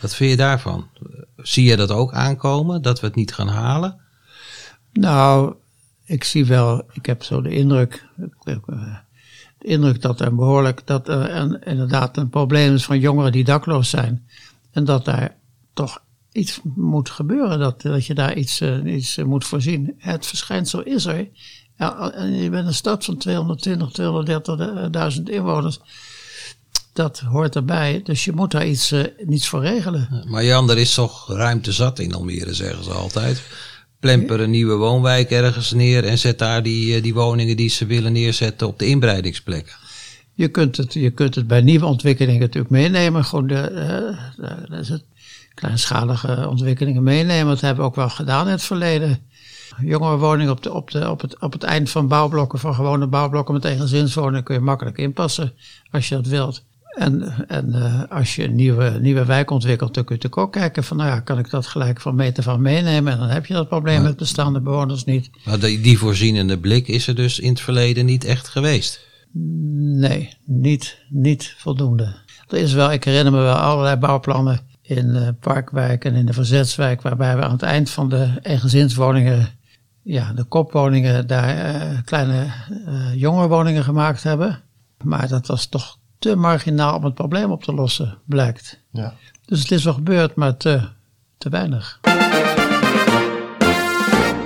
Wat 0.00 0.14
vind 0.14 0.30
je 0.30 0.36
daarvan? 0.36 0.88
Zie 1.36 1.64
je 1.64 1.76
dat 1.76 1.90
ook 1.90 2.12
aankomen, 2.12 2.82
dat 2.82 3.00
we 3.00 3.06
het 3.06 3.16
niet 3.16 3.34
gaan 3.34 3.48
halen? 3.48 4.00
Nou, 4.92 5.54
ik 6.08 6.24
zie 6.24 6.44
wel, 6.44 6.82
ik 6.92 7.06
heb 7.06 7.22
zo 7.22 7.42
de 7.42 7.50
indruk, 7.50 8.06
eh, 8.44 8.56
de 9.58 9.66
indruk 9.66 10.02
dat 10.02 10.20
er 10.20 10.34
behoorlijk, 10.34 10.86
dat 10.86 11.08
er 11.08 11.66
inderdaad 11.66 12.16
een 12.16 12.28
probleem 12.28 12.74
is 12.74 12.84
van 12.84 12.98
jongeren 12.98 13.32
die 13.32 13.44
dakloos 13.44 13.90
zijn. 13.90 14.26
En 14.72 14.84
dat 14.84 15.04
daar 15.04 15.36
toch 15.74 16.02
iets 16.32 16.60
moet 16.74 17.10
gebeuren, 17.10 17.58
dat, 17.58 17.82
dat 17.82 18.06
je 18.06 18.14
daar 18.14 18.36
iets, 18.36 18.60
eh, 18.60 18.94
iets 18.94 19.16
eh, 19.16 19.24
moet 19.24 19.44
voorzien. 19.44 19.94
Het 19.98 20.26
verschijnsel 20.26 20.82
is 20.82 21.06
er. 21.06 21.28
En 21.76 22.32
je 22.32 22.50
bent 22.50 22.66
een 22.66 22.74
stad 22.74 23.04
van 23.04 23.16
220, 23.16 23.90
230.000 23.90 25.28
inwoners. 25.28 25.80
Dat 26.92 27.18
hoort 27.18 27.56
erbij, 27.56 28.00
dus 28.04 28.24
je 28.24 28.32
moet 28.32 28.50
daar 28.50 28.66
iets, 28.66 28.92
eh, 28.92 29.04
iets 29.28 29.48
voor 29.48 29.60
regelen. 29.60 30.24
Maar 30.28 30.44
Jan, 30.44 30.70
er 30.70 30.78
is 30.78 30.94
toch 30.94 31.28
ruimte 31.28 31.72
zat 31.72 31.98
in 31.98 32.14
Almere, 32.14 32.54
zeggen 32.54 32.84
ze 32.84 32.90
altijd. 32.90 33.42
Plemper 34.00 34.40
een 34.40 34.50
nieuwe 34.50 34.74
woonwijk 34.74 35.30
ergens 35.30 35.72
neer 35.72 36.04
en 36.04 36.18
zet 36.18 36.38
daar 36.38 36.62
die, 36.62 36.94
eh, 36.94 37.02
die 37.02 37.14
woningen 37.14 37.56
die 37.56 37.68
ze 37.68 37.86
willen 37.86 38.12
neerzetten 38.12 38.66
op 38.66 38.78
de 38.78 38.86
inbreidingsplekken. 38.86 39.74
Je 40.34 40.48
kunt 40.48 40.76
het, 40.76 40.94
je 40.94 41.10
kunt 41.10 41.34
het 41.34 41.46
bij 41.46 41.60
nieuwe 41.60 41.86
ontwikkelingen 41.86 42.40
natuurlijk 42.40 42.72
meenemen. 42.72 43.24
Gewoon 43.24 43.46
de, 43.46 43.60
eh, 43.60 44.98
kleinschalige 45.54 46.48
ontwikkelingen 46.48 47.02
meenemen. 47.02 47.46
Dat 47.46 47.60
hebben 47.60 47.84
we 47.84 47.90
ook 47.90 47.96
wel 47.96 48.10
gedaan 48.10 48.46
in 48.46 48.52
het 48.52 48.62
verleden. 48.62 49.26
Jongerenwoningen 49.80 50.52
op, 50.52 50.62
de, 50.62 50.72
op, 50.72 50.90
de, 50.90 51.10
op, 51.10 51.20
het, 51.20 51.40
op 51.40 51.52
het 51.52 51.62
eind 51.62 51.90
van 51.90 52.08
bouwblokken, 52.08 52.58
van 52.58 52.74
gewone 52.74 53.06
bouwblokken 53.06 53.54
met 53.54 53.64
eengezinswoningen, 53.64 54.44
kun 54.44 54.54
je 54.54 54.60
makkelijk 54.60 54.98
inpassen 54.98 55.52
als 55.90 56.08
je 56.08 56.14
dat 56.14 56.26
wilt. 56.26 56.64
En, 56.98 57.46
en 57.48 57.74
eh, 57.74 58.02
als 58.08 58.36
je 58.36 58.44
een 58.44 58.54
nieuwe, 58.54 58.98
nieuwe 59.00 59.24
wijk 59.24 59.50
ontwikkelt, 59.50 59.94
dan 59.94 60.04
kun 60.04 60.16
je 60.16 60.22
natuurlijk 60.22 60.56
ook 60.56 60.62
kijken 60.62 60.84
van, 60.84 60.96
nou 60.96 61.08
ja, 61.08 61.20
kan 61.20 61.38
ik 61.38 61.50
dat 61.50 61.66
gelijk 61.66 62.00
van 62.00 62.14
meter 62.14 62.42
van 62.42 62.62
meenemen? 62.62 63.12
En 63.12 63.18
dan 63.18 63.28
heb 63.28 63.46
je 63.46 63.54
dat 63.54 63.68
probleem 63.68 64.02
met 64.02 64.16
bestaande 64.16 64.60
bewoners 64.60 65.04
niet. 65.04 65.30
Maar 65.44 65.58
die, 65.58 65.80
die 65.80 65.98
voorzienende 65.98 66.58
blik 66.58 66.88
is 66.88 67.06
er 67.06 67.14
dus 67.14 67.38
in 67.38 67.48
het 67.48 67.60
verleden 67.60 68.06
niet 68.06 68.24
echt 68.24 68.48
geweest. 68.48 69.06
Nee, 69.32 70.34
niet, 70.44 70.98
niet 71.08 71.54
voldoende. 71.58 72.16
Er 72.48 72.58
is 72.58 72.72
wel, 72.72 72.92
ik 72.92 73.04
herinner 73.04 73.32
me 73.32 73.38
wel 73.38 73.54
allerlei 73.54 73.96
bouwplannen 73.96 74.60
in 74.82 75.14
eh, 75.14 75.28
Parkwijk 75.40 76.04
en 76.04 76.14
in 76.14 76.26
de 76.26 76.32
Verzetswijk, 76.32 77.02
waarbij 77.02 77.36
we 77.36 77.42
aan 77.42 77.50
het 77.50 77.62
eind 77.62 77.90
van 77.90 78.08
de 78.08 78.30
eengezinswoningen, 78.42 79.48
ja, 80.02 80.32
de 80.32 80.44
kopwoningen, 80.44 81.26
daar 81.26 81.56
eh, 81.56 81.98
kleine 82.04 82.52
eh 82.86 83.14
jongerenwoningen 83.14 83.84
gemaakt 83.84 84.22
hebben. 84.22 84.62
Maar 85.04 85.28
dat 85.28 85.46
was 85.46 85.66
toch 85.66 85.98
te 86.18 86.36
marginaal 86.36 86.96
om 86.96 87.04
het 87.04 87.14
probleem 87.14 87.50
op 87.50 87.64
te 87.64 87.72
lossen, 87.74 88.18
blijkt. 88.24 88.80
Ja. 88.92 89.14
Dus 89.44 89.60
het 89.60 89.70
is 89.70 89.84
wel 89.84 89.94
gebeurd, 89.94 90.34
maar 90.34 90.56
te, 90.56 90.80
te 91.38 91.48
weinig. 91.48 91.98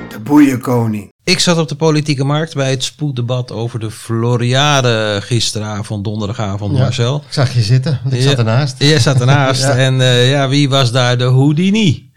De 0.08 0.18
boeienkoning. 0.22 1.10
Ik 1.24 1.38
zat 1.38 1.58
op 1.58 1.68
de 1.68 1.74
politieke 1.74 2.24
markt 2.24 2.54
bij 2.54 2.70
het 2.70 2.82
spoeddebat 2.84 3.52
over 3.52 3.78
de 3.80 3.90
Floriade 3.90 5.18
gisteravond, 5.22 6.04
donderdagavond, 6.04 6.72
Ja. 6.76 6.82
Marcel. 6.82 7.16
Ik 7.26 7.32
zag 7.32 7.54
je 7.54 7.62
zitten, 7.62 8.00
want 8.02 8.14
ik 8.14 8.20
Ja. 8.22 8.28
zat 8.28 8.38
ernaast. 8.38 8.78
Jij 8.82 8.98
zat 8.98 9.20
ernaast 9.20 9.62
Ja. 9.72 9.76
en 9.76 10.00
eh, 10.00 10.30
ja, 10.30 10.48
wie 10.48 10.68
was 10.68 10.92
daar 10.92 11.18
de 11.18 11.24
Houdini? 11.24 12.10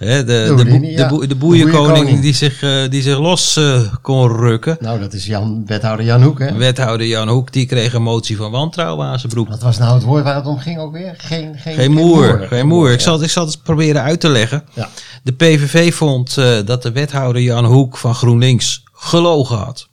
De, 0.00 0.24
de, 0.24 0.64
de, 0.64 0.80
ja. 0.90 1.08
boe- 1.08 1.20
de 1.20 1.26
De 1.26 1.34
boeierkoning 1.34 1.86
boeierkoning. 1.86 2.20
die 2.20 2.32
zich, 2.34 2.62
eh, 2.62 2.88
die 2.90 3.02
zich 3.02 3.18
los 3.18 3.56
eh, 3.56 3.94
kon 4.02 4.28
rukken. 4.36 4.76
Nou, 4.80 5.00
dat 5.00 5.12
is 5.12 5.26
Jan, 5.26 5.62
wethouder 5.66 6.04
Jan 6.06 6.22
Hoek, 6.22 6.38
hè? 6.38 6.52
Wethouder 6.54 7.06
Jan 7.06 7.28
Hoek 7.28 7.52
die 7.52 7.66
kreeg 7.66 7.92
een 7.94 8.02
motie 8.02 8.36
van 8.36 8.50
wantrouwen 8.50 9.06
aan 9.06 9.18
zijn 9.18 9.32
broek. 9.32 9.48
Wat 9.48 9.62
was 9.62 9.78
nou 9.78 9.94
het 9.94 10.02
woord 10.02 10.24
waar 10.24 10.34
het 10.34 10.46
om 10.46 10.58
ging 10.58 10.78
ook 10.78 10.92
weer? 10.92 11.14
Geen, 11.18 11.58
geen, 11.58 11.74
Geen 11.74 11.92
moer, 11.92 12.46
geen 12.48 12.66
moer. 12.66 12.90
Ik 12.90 12.98
ja. 12.98 13.04
zal, 13.04 13.14
het- 13.14 13.22
ik 13.22 13.30
zal 13.30 13.46
het 13.46 13.62
proberen 13.62 14.02
uit 14.02 14.20
te 14.20 14.28
leggen. 14.28 14.64
Ja. 14.74 14.88
De 15.22 15.32
PVV 15.32 15.94
vond 15.94 16.36
eh, 16.36 16.58
dat 16.64 16.82
de 16.82 16.92
wethouder 16.92 17.42
Jan 17.42 17.64
Hoek 17.64 17.96
van 17.96 18.14
GroenLinks 18.14 18.82
gelogen 18.92 19.56
had. 19.56 19.88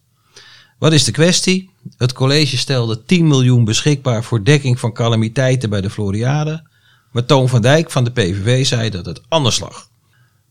Wat 0.79 0.93
is 0.93 1.03
de 1.03 1.11
kwestie? 1.11 1.69
Het 1.97 2.13
college 2.13 2.57
stelde 2.57 3.03
10 3.05 3.27
miljoen 3.27 3.63
beschikbaar 3.63 4.23
voor 4.23 4.43
dekking 4.43 4.79
van 4.79 4.93
calamiteiten 4.93 5.69
bij 5.69 5.81
de 5.81 5.89
Floriade. 5.89 6.63
Maar 7.11 7.25
Toon 7.25 7.49
van 7.49 7.61
Dijk 7.61 7.91
van 7.91 8.03
de 8.03 8.11
PVV 8.11 8.65
zei 8.65 8.89
dat 8.89 9.05
het 9.05 9.21
anders 9.27 9.59
lag. 9.59 9.87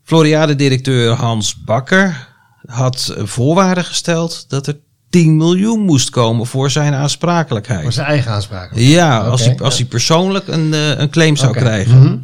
Floriade-directeur 0.07 1.13
Hans 1.13 1.63
Bakker 1.65 2.29
had 2.67 3.15
voorwaarden 3.19 3.85
gesteld 3.85 4.45
dat 4.49 4.67
er 4.67 4.79
10 5.11 5.37
miljoen 5.37 5.81
moest 5.81 6.11
komen 6.11 6.47
voor 6.47 6.71
zijn 6.71 6.95
aansprakelijkheid. 6.95 7.83
Voor 7.83 7.93
zijn 7.93 8.07
eigen 8.07 8.33
aanspraak. 8.33 8.71
Ja, 8.75 9.19
als, 9.19 9.45
hij, 9.45 9.59
als 9.59 9.75
ja. 9.75 9.81
hij 9.81 9.89
persoonlijk 9.89 10.49
een, 10.49 10.75
eh, 10.75 10.99
een 10.99 11.11
claim 11.11 11.37
zou 11.37 11.53
krijgen. 11.53 12.03
Mhm. 12.03 12.19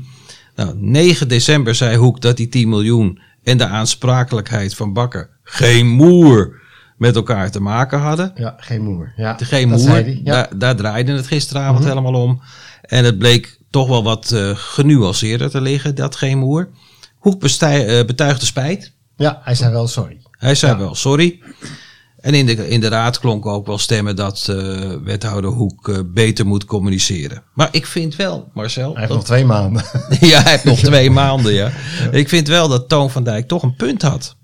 Nou, 0.56 0.74
9 0.76 1.28
december 1.28 1.74
zei 1.74 1.96
Hoek 1.96 2.20
dat 2.20 2.36
die 2.36 2.48
10 2.48 2.68
miljoen 2.68 3.20
en 3.42 3.58
de 3.58 3.66
aansprakelijkheid 3.66 4.74
van 4.74 4.92
Bakker 4.92 5.30
geen 5.44 5.86
moer 5.86 6.60
met 6.96 7.16
elkaar 7.16 7.50
te 7.50 7.60
maken 7.60 7.98
hadden. 7.98 8.32
Ja, 8.34 8.54
geen 8.58 8.82
moer. 8.82 9.12
Ja, 9.16 9.34
De 9.34 9.44
geen 9.44 9.68
dat 9.68 9.78
moer, 9.78 9.88
zei 9.88 10.04
hij, 10.04 10.12
ja. 10.12 10.18
Mhm. 10.18 10.32
daar, 10.32 10.48
daar 10.58 10.76
draaide 10.76 11.12
het 11.12 11.26
gisteravond 11.26 11.84
helemaal 11.84 12.22
om. 12.22 12.40
En 12.82 13.04
het 13.04 13.18
bleek 13.18 13.58
toch 13.70 13.88
wel 13.88 14.02
wat 14.02 14.32
eh, 14.32 14.50
genuanceerder 14.54 15.50
te 15.50 15.60
liggen, 15.60 15.94
dat 15.94 16.16
geen 16.16 16.38
moer. 16.38 16.68
Hoek 17.22 17.40
bestij- 17.40 17.98
eh, 17.98 18.06
betuigde 18.06 18.46
spijt. 18.46 18.92
ja, 19.16 19.40
hij 19.44 19.54
zei 19.54 19.72
wel 19.72 19.88
sorry. 19.88 20.16
Hij 20.30 20.54
zei 20.54 20.72
Ja. 20.72 20.78
wel 20.78 20.94
sorry. 20.94 21.40
En 22.20 22.34
in 22.34 22.46
de, 22.46 22.68
in 22.68 22.80
de 22.80 22.88
raad 22.88 23.18
klonken 23.18 23.50
ook 23.50 23.66
wel 23.66 23.78
stemmen 23.78 24.16
dat 24.16 24.46
eh, 24.50 24.90
wethouder 25.04 25.50
Hoek 25.50 25.88
eh, 25.88 25.98
beter 26.06 26.46
moet 26.46 26.64
communiceren. 26.64 27.42
Maar 27.54 27.68
ik 27.70 27.86
vind 27.86 28.16
wel, 28.16 28.50
Marcel. 28.54 28.90
Hij 28.90 28.94
heeft 28.96 29.08
dat- 29.08 29.16
nog 29.16 29.26
twee 29.26 29.44
maanden. 29.44 29.82
ja, 30.20 30.42
hij 30.42 30.50
heeft 30.50 30.64
nog 30.64 30.78
twee 30.90 31.10
maanden, 31.10 31.52
ja. 31.52 31.70
Ik 32.10 32.28
vind 32.28 32.48
wel 32.48 32.68
dat 32.68 32.88
Toon 32.88 33.10
van 33.10 33.24
Dijk 33.24 33.48
toch 33.48 33.62
een 33.62 33.76
punt 33.76 34.02
had. 34.02 34.36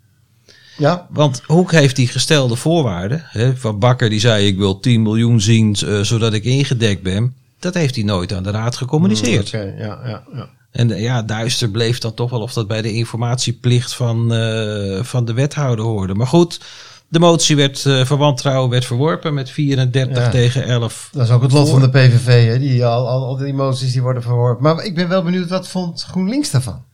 ja, 0.77 1.07
Want 1.11 1.43
Hoek 1.47 1.73
heeft 1.73 1.97
die 1.97 2.09
gestelde 2.09 2.57
voorwaarden. 2.57 3.23
Hè, 3.25 3.57
van 3.57 3.79
Bakker 3.79 4.11
die 4.11 4.21
zei 4.21 4.47
ik 4.47 4.57
wil 4.57 4.81
10 4.81 5.03
miljoen 5.03 5.41
zien 5.41 5.77
zodat 6.03 6.33
ik 6.33 6.45
ingedekt 6.45 7.03
ben. 7.03 7.35
Dat 7.59 7.75
heeft 7.75 7.95
hij 7.95 8.05
nooit 8.05 8.33
aan 8.33 8.43
de 8.43 8.51
raad 8.51 8.77
gecommuniceerd. 8.77 9.47
Oké, 9.47 9.63
ja, 9.79 10.01
ja, 10.05 10.23
ja. 10.35 10.49
En 10.71 10.91
eh, 10.91 11.03
ja, 11.03 11.23
duister 11.23 11.69
bleef 11.71 11.99
dan 11.99 12.15
toch 12.15 12.31
wel 12.31 12.41
of 12.41 12.53
dat 12.53 12.67
bij 12.69 12.83
de 12.83 12.93
informatieplicht 12.93 13.95
van, 13.95 14.33
eh, 14.35 15.03
van 15.03 15.25
de 15.25 15.33
wethouder 15.33 15.85
hoorde. 15.85 16.15
Maar 16.15 16.27
goed, 16.27 16.61
de 17.09 17.19
motie 17.19 17.57
werd 17.57 17.85
uh, 17.85 18.05
van 18.05 18.19
wantrouwen 18.19 18.71
werd 18.71 18.85
verworpen 18.85 19.35
met 19.35 19.51
34 19.51 20.17
Ja. 20.25 20.29
tegen 20.31 20.65
11. 20.65 21.09
Dat 21.13 21.25
is 21.27 21.31
ook 21.33 21.43
het 21.43 21.53
lot 21.53 21.69
van 21.69 21.81
de 21.81 21.91
PVV, 21.91 22.47
hè? 22.47 22.59
Die, 22.59 22.85
al, 22.87 23.09
al, 23.09 23.25
al 23.27 23.37
die 23.37 23.55
moties 23.55 23.93
die 23.93 24.03
worden 24.03 24.23
verworpen. 24.23 24.63
Maar 24.63 24.85
ik 24.85 24.95
ben 24.95 25.09
wel 25.09 25.23
benieuwd, 25.23 25.49
wat 25.49 25.69
vond 25.69 26.03
GroenLinks 26.03 26.51
daarvan? 26.51 26.85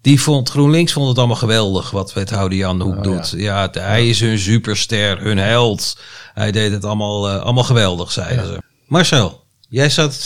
Die 0.00 0.20
vond, 0.20 0.48
GroenLinks 0.50 0.92
vond 0.92 1.08
het 1.08 1.18
allemaal 1.18 1.36
geweldig 1.36 1.90
wat 1.90 2.12
wethouder 2.12 2.58
Jan 2.58 2.80
Hoek 2.80 2.96
Oh, 2.96 3.02
doet. 3.02 3.34
Ja, 3.36 3.68
hij 3.72 4.08
is 4.08 4.20
hun 4.20 4.38
superster, 4.38 5.20
hun 5.20 5.38
held. 5.38 5.98
Hij 6.34 6.52
deed 6.52 6.72
het 6.72 6.84
allemaal, 6.84 7.28
allemaal 7.30 7.64
geweldig, 7.64 8.12
zeiden 8.12 8.44
Ja. 8.44 8.52
ze. 8.52 8.62
Marcel, 8.86 9.39
jij 9.70 9.90
zat, 9.90 10.18
eh, 10.18 10.24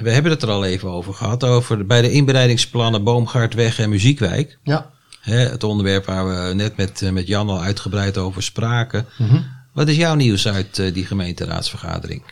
we 0.00 0.10
hebben 0.10 0.32
het 0.32 0.42
er 0.42 0.50
al 0.50 0.64
even 0.64 0.88
over 0.90 1.14
gehad, 1.14 1.44
over 1.44 1.86
bij 1.86 2.02
de 2.02 2.10
inbreidingsplannen 2.10 3.04
Boomgaardweg 3.04 3.78
en 3.78 3.90
Muziekwijk. 3.90 4.58
Ja. 4.62 4.90
Hè, 5.20 5.36
het 5.36 5.64
onderwerp 5.64 6.04
waar 6.04 6.28
we 6.28 6.54
net 6.54 6.76
met, 6.76 7.02
eh, 7.02 7.10
met 7.10 7.26
Jan 7.26 7.48
al 7.48 7.60
uitgebreid 7.60 8.18
over 8.18 8.42
spraken. 8.42 9.06
Mhm. 9.18 9.40
Wat 9.72 9.88
is 9.88 9.96
jouw 9.96 10.14
nieuws 10.14 10.48
uit 10.48 10.78
eh, 10.78 10.94
die 10.94 11.06
gemeenteraadsvergadering? 11.06 12.22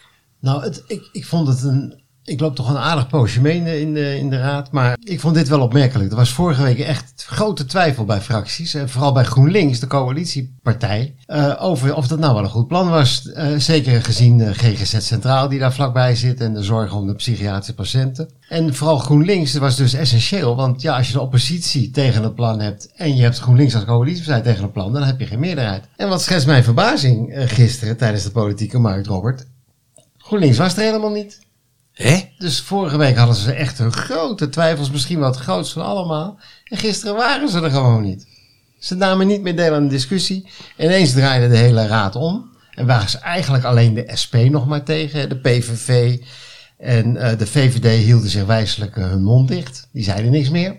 Nou, 0.41 0.63
het, 0.63 0.85
ik, 0.87 1.09
ik 1.13 1.27
vond 1.27 1.49
het 1.49 1.63
een. 1.63 2.03
Ik 2.25 2.41
loop 2.41 2.55
toch 2.55 2.69
een 2.69 2.79
aardig 2.79 3.09
poosje 3.09 3.41
mee 3.41 3.57
in 3.57 3.65
de, 3.95 4.19
in, 4.19 4.31
de, 4.31 4.39
raad. 4.39 4.73
Maar 4.73 4.97
ik 5.05 5.21
vond 5.21 5.35
dit 5.35 5.49
wel 5.49 5.61
opmerkelijk. 5.61 6.11
Er 6.11 6.17
was 6.17 6.33
vorige 6.33 6.63
week 6.63 6.79
echt 6.79 7.25
grote 7.27 7.65
twijfel 7.65 8.05
bij 8.05 8.21
fracties. 8.21 8.75
En 8.75 8.89
vooral 8.89 9.13
bij 9.13 9.25
GroenLinks, 9.25 9.81
de 9.81 9.87
coalitiepartij. 9.87 11.15
eh, 11.27 11.55
over 11.59 11.95
of 11.95 12.09
dat 12.09 12.19
nou 12.19 12.35
wel 12.35 12.43
een 12.43 12.49
goed 12.49 12.69
plan 12.69 12.91
was. 12.91 13.33
Eh, 13.33 13.57
zeker 13.57 14.03
gezien 14.03 14.39
de 14.39 14.55
GGZ 14.55 15.01
Centraal 15.01 15.49
die 15.49 15.59
daar 15.59 15.73
vlakbij 15.73 16.15
zit. 16.17 16.41
En 16.41 16.55
de 16.55 16.63
zorg 16.63 16.95
om 16.95 17.07
de 17.07 17.15
psychiatrische 17.15 17.75
patiënten. 17.75 18.31
En 18.49 18.75
vooral 18.75 18.99
GroenLinks 18.99 19.55
was 19.55 19.77
dus 19.77 19.95
essentieel. 19.95 20.57
Want 20.57 20.83
ja, 20.83 20.97
als 20.97 21.07
je 21.07 21.13
de 21.13 21.21
oppositie 21.21 21.91
tegen 21.91 22.23
het 22.23 22.35
plan 22.35 22.61
hebt. 22.61 22.93
En 22.95 23.17
je 23.17 23.23
hebt 23.23 23.39
GroenLinks 23.39 23.75
als 23.75 23.85
coalitiepartij 23.85 24.43
tegen 24.43 24.63
het 24.63 24.73
plan. 24.73 24.93
Dan 24.93 25.03
heb 25.03 25.21
je 25.21 25.27
geen 25.27 25.41
meerderheid. 25.41 25.85
En 25.97 26.09
wat 26.09 26.23
schetst 26.23 26.47
mijn 26.47 26.65
verbazing 26.65 27.33
eh, 27.33 27.49
gisteren 27.49 27.97
tijdens 27.97 28.23
de 28.23 28.31
politieke 28.31 28.79
markt, 28.79 29.07
Robert. 29.07 29.47
GroenLinks 30.19 30.59
was 30.59 30.77
er 30.77 30.83
helemaal 30.83 31.11
niet. 31.11 31.49
Hè? 31.93 32.29
Dus 32.39 32.61
vorige 32.61 32.97
week 32.97 33.17
hadden 33.17 33.37
ze 33.37 33.53
echt 33.53 33.79
hun 33.79 33.93
grote 33.93 34.49
twijfels, 34.49 34.91
misschien 34.91 35.19
wel 35.19 35.29
het 35.29 35.39
grootst 35.39 35.73
van 35.73 35.83
allemaal. 35.85 36.39
En 36.65 36.77
gisteren 36.77 37.15
waren 37.15 37.49
ze 37.49 37.61
er 37.61 37.71
gewoon 37.71 38.03
niet. 38.03 38.27
Ze 38.79 38.95
namen 38.95 39.27
niet 39.27 39.43
meer 39.43 39.57
deel 39.57 39.75
aan 39.75 39.83
de 39.83 39.89
discussie. 39.89 40.49
Ineens 40.77 41.13
draaide 41.13 41.49
de 41.49 41.57
hele 41.57 41.87
raad 41.87 42.17
om. 42.17 42.51
En 42.71 42.87
waren 42.87 43.09
ze 43.09 43.19
eigenlijk 43.19 43.65
alleen 43.65 43.95
de 43.95 44.11
SP 44.23 44.35
nog 44.35 44.67
maar 44.67 44.83
tegen, 44.83 45.29
de 45.29 45.37
PVV. 45.37 46.19
En 46.79 47.17
eh, 47.17 47.39
de 47.39 47.47
VVD 47.47 48.05
hielden 48.05 48.31
zich 48.31 48.45
wijselijk 48.45 48.97
eh, 48.97 49.09
hun 49.09 49.23
mond 49.23 49.49
dicht. 49.49 49.89
Die 49.93 50.05
zeiden 50.05 50.31
niks 50.31 50.51
meer. 50.51 50.77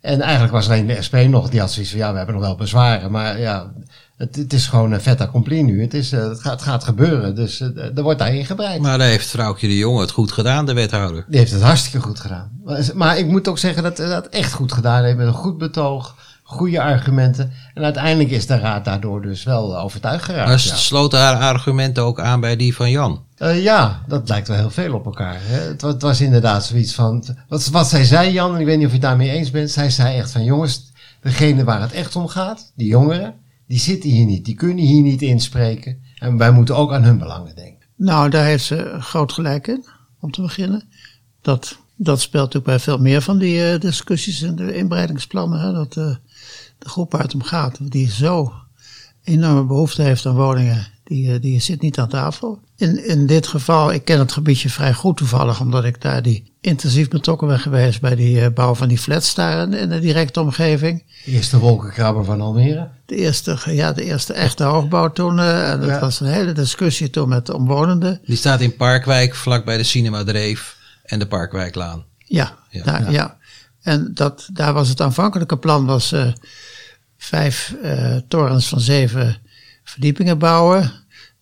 En 0.00 0.20
eigenlijk 0.20 0.52
was 0.52 0.66
alleen 0.66 0.86
de 0.86 1.02
SP 1.06 1.14
nog, 1.14 1.50
die 1.50 1.60
had 1.60 1.72
zoiets 1.72 1.90
van, 1.90 2.00
ja, 2.00 2.10
we 2.10 2.16
hebben 2.16 2.34
nog 2.34 2.44
wel 2.44 2.56
bezwaren. 2.56 3.10
Maar 3.10 3.40
ja, 3.40 3.72
het, 4.16 4.36
het 4.36 4.52
is 4.52 4.66
gewoon 4.66 4.92
een 4.92 5.00
vet 5.00 5.20
accompli 5.20 5.62
nu. 5.62 5.80
Het, 5.80 5.94
is, 5.94 6.12
eh, 6.12 6.28
het, 6.28 6.40
gaat, 6.40 6.52
het 6.52 6.62
gaat 6.62 6.84
gebeuren, 6.84 7.34
dus 7.34 7.60
eh, 7.60 7.96
er 7.96 8.02
wordt 8.02 8.18
daarin 8.18 8.46
gebreid. 8.46 8.80
Maar 8.80 8.98
daar 8.98 9.08
heeft 9.08 9.28
vrouwtje 9.28 9.66
de 9.66 9.76
Jonge 9.76 10.00
het 10.00 10.10
goed 10.10 10.32
gedaan, 10.32 10.66
de 10.66 10.74
wethouder. 10.74 11.24
Die 11.28 11.38
heeft 11.38 11.52
het 11.52 11.62
hartstikke 11.62 12.00
goed 12.00 12.20
gedaan. 12.20 12.50
Maar 12.94 13.18
ik 13.18 13.26
moet 13.26 13.48
ook 13.48 13.58
zeggen 13.58 13.82
dat 13.82 13.98
hij 13.98 14.08
dat 14.08 14.26
echt 14.26 14.52
goed 14.52 14.72
gedaan 14.72 15.04
heeft. 15.04 15.16
Met 15.16 15.26
een 15.26 15.32
goed 15.32 15.58
betoog, 15.58 16.16
goede 16.42 16.82
argumenten. 16.82 17.52
En 17.74 17.84
uiteindelijk 17.84 18.30
is 18.30 18.46
de 18.46 18.58
raad 18.58 18.84
daardoor 18.84 19.22
dus 19.22 19.44
wel 19.44 19.78
overtuigd 19.78 20.24
geraakt. 20.24 20.48
Maar 20.48 20.62
ja. 20.64 20.74
sloten 20.76 21.18
haar 21.18 21.36
argumenten 21.36 22.02
ook 22.02 22.20
aan 22.20 22.40
bij 22.40 22.56
die 22.56 22.74
van 22.74 22.90
Jan? 22.90 23.24
Eh, 23.36 23.62
ja, 23.62 24.02
dat 24.06 24.28
lijkt 24.28 24.48
wel 24.48 24.56
heel 24.56 24.70
veel 24.70 24.94
op 24.94 25.04
elkaar. 25.04 25.38
Hè? 25.40 25.88
Het 25.88 26.02
was 26.02 26.20
inderdaad 26.20 26.64
zoiets 26.64 26.94
van... 26.94 27.24
Wat, 27.48 27.66
wat 27.66 27.88
zij 27.88 28.04
zei, 28.04 28.32
Jan, 28.32 28.54
en 28.54 28.60
ik 28.60 28.66
weet 28.66 28.76
niet 28.76 28.86
of 28.86 28.92
je 28.92 28.98
het 28.98 29.06
daarmee 29.06 29.30
eens 29.30 29.50
bent. 29.50 29.70
Zij 29.70 29.90
zei 29.90 30.18
echt 30.18 30.30
van, 30.30 30.44
jongens, 30.44 30.92
degene 31.20 31.64
waar 31.64 31.80
het 31.80 31.92
echt 31.92 32.16
om 32.16 32.28
gaat, 32.28 32.72
die 32.74 32.88
jongeren, 32.88 33.34
die 33.66 33.78
zitten 33.78 34.10
hier 34.10 34.26
niet. 34.26 34.44
Die 34.44 34.54
kunnen 34.54 34.84
hier 34.84 35.02
niet 35.02 35.22
inspreken. 35.22 35.98
En 36.18 36.36
wij 36.36 36.52
moeten 36.52 36.76
ook 36.76 36.92
aan 36.92 37.02
hun 37.02 37.18
belangen 37.18 37.54
denken. 37.54 37.88
Nou, 37.96 38.30
daar 38.30 38.44
heeft 38.44 38.64
ze 38.64 38.96
groot 38.98 39.32
gelijk 39.32 39.66
in, 39.66 39.84
om 40.20 40.30
te 40.30 40.42
beginnen. 40.42 40.88
Dat, 41.40 41.78
dat 41.96 42.20
speelt 42.20 42.44
natuurlijk 42.44 42.64
bij 42.64 42.78
veel 42.78 42.98
meer 42.98 43.22
van 43.22 43.38
die 43.38 43.70
eh, 43.70 43.80
discussies 43.80 44.42
en 44.42 44.56
de 44.56 44.74
inbreidingsplannen. 44.74 45.60
Hè, 45.60 45.72
dat 45.72 45.96
eh, 45.96 46.14
de 46.78 46.88
groep 46.88 47.12
het 47.12 47.34
om 47.34 47.42
gaat, 47.42 47.90
die 47.90 48.10
zo 48.10 48.52
enorme 49.22 49.64
behoefte 49.64 50.02
heeft 50.02 50.26
aan 50.26 50.34
woningen, 50.34 50.86
die, 51.06 51.32
eh, 51.32 51.40
die 51.40 51.60
zit 51.60 51.80
niet 51.80 51.98
aan 51.98 52.08
tafel. 52.08 52.60
In, 52.76 53.04
in 53.08 53.26
dit 53.26 53.46
geval, 53.46 53.92
ik 53.92 54.04
ken 54.04 54.18
het 54.18 54.32
gebiedje 54.32 54.70
vrij 54.70 54.92
goed 54.94 55.16
toevallig, 55.16 55.60
omdat 55.60 55.84
ik 55.84 56.00
daar 56.02 56.22
die 56.22 56.52
intensief 56.60 57.08
betrokken 57.08 57.48
ben 57.48 57.58
geweest 57.60 58.00
bij 58.00 58.14
die 58.14 58.40
eh, 58.40 58.52
bouw 58.52 58.74
van 58.74 58.88
die 58.88 58.98
flats 58.98 59.34
daar 59.34 59.62
in, 59.62 59.72
in 59.74 59.88
de 59.88 59.98
directe 60.00 60.40
omgeving. 60.40 61.04
De 61.24 61.30
eerste 61.30 61.58
wolkenkrabber 61.58 62.24
van 62.24 62.40
Almere. 62.40 62.88
De 63.06 63.16
eerste, 63.16 63.58
ja, 63.64 63.92
de 63.92 64.04
eerste 64.04 64.32
echte 64.32 64.64
hoogbouw 64.64 65.12
toen. 65.12 65.38
eh, 65.38 65.70
en 65.70 65.80
dat 65.80 65.88
Ja. 65.88 66.00
was 66.00 66.20
een 66.20 66.26
hele 66.26 66.52
discussie 66.52 67.10
toen 67.10 67.28
met 67.28 67.46
de 67.46 67.54
omwonenden. 67.54 68.20
Die 68.24 68.36
staat 68.36 68.60
in 68.60 68.76
Parkwijk, 68.76 69.34
vlakbij 69.34 69.76
de 69.76 69.82
Cinema 69.82 70.24
Dreef 70.24 70.76
en 71.04 71.18
de 71.18 71.26
Parkwijklaan. 71.26 72.04
Ja, 72.18 72.56
Ja. 72.70 72.82
daar, 72.84 73.10
ja. 73.12 73.36
En 73.82 74.10
dat, 74.14 74.48
daar 74.52 74.72
was 74.72 74.88
het 74.88 75.00
aanvankelijke 75.00 75.58
plan 75.58 75.86
was 75.86 76.12
eh, 76.12 76.32
vijf 77.18 77.74
eh, 77.82 78.16
torens 78.28 78.68
van 78.68 78.80
zeven 78.80 79.36
verdiepingen 79.90 80.38
bouwen. 80.38 80.92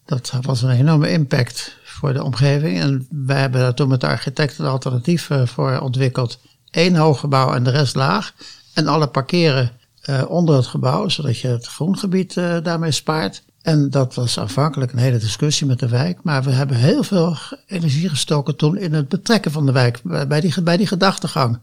Dat 0.04 0.32
was 0.40 0.62
een 0.62 0.70
enorme 0.70 1.10
impact 1.10 1.76
voor 1.84 2.12
de 2.12 2.24
omgeving. 2.24 2.80
En 2.80 3.06
wij 3.10 3.40
hebben 3.40 3.60
daar 3.60 3.74
toen 3.74 3.88
met 3.88 4.00
de 4.00 4.06
architect 4.06 4.58
een 4.58 4.66
alternatief 4.66 5.30
voor 5.44 5.80
ontwikkeld. 5.80 6.38
Eén 6.70 6.96
hoog 6.96 7.20
gebouw 7.20 7.54
en 7.54 7.64
de 7.64 7.70
rest 7.70 7.94
laag. 7.94 8.32
En 8.74 8.86
alle 8.86 9.06
parkeren 9.06 9.70
eh, 10.00 10.22
onder 10.28 10.56
het 10.56 10.66
gebouw, 10.66 11.08
zodat 11.08 11.38
je 11.38 11.48
het 11.48 11.66
groengebied 11.66 12.36
eh, 12.36 12.56
daarmee 12.62 12.90
spaart. 12.90 13.42
En 13.64 13.90
dat 13.90 14.14
was 14.14 14.38
aanvankelijk 14.38 14.92
een 14.92 14.98
hele 14.98 15.18
discussie 15.18 15.66
met 15.66 15.78
de 15.78 15.88
wijk. 15.88 16.18
Maar 16.22 16.42
we 16.42 16.50
hebben 16.50 16.76
heel 16.76 17.02
veel 17.02 17.36
energie 17.66 18.08
gestoken 18.08 18.56
toen 18.56 18.76
in 18.76 18.92
het 18.92 19.08
betrekken 19.08 19.50
van 19.50 19.66
de 19.66 19.72
wijk. 19.72 20.00
Bij 20.28 20.40
die, 20.40 20.62
bij 20.62 20.76
die 20.76 20.86
gedachtegang. 20.86 21.58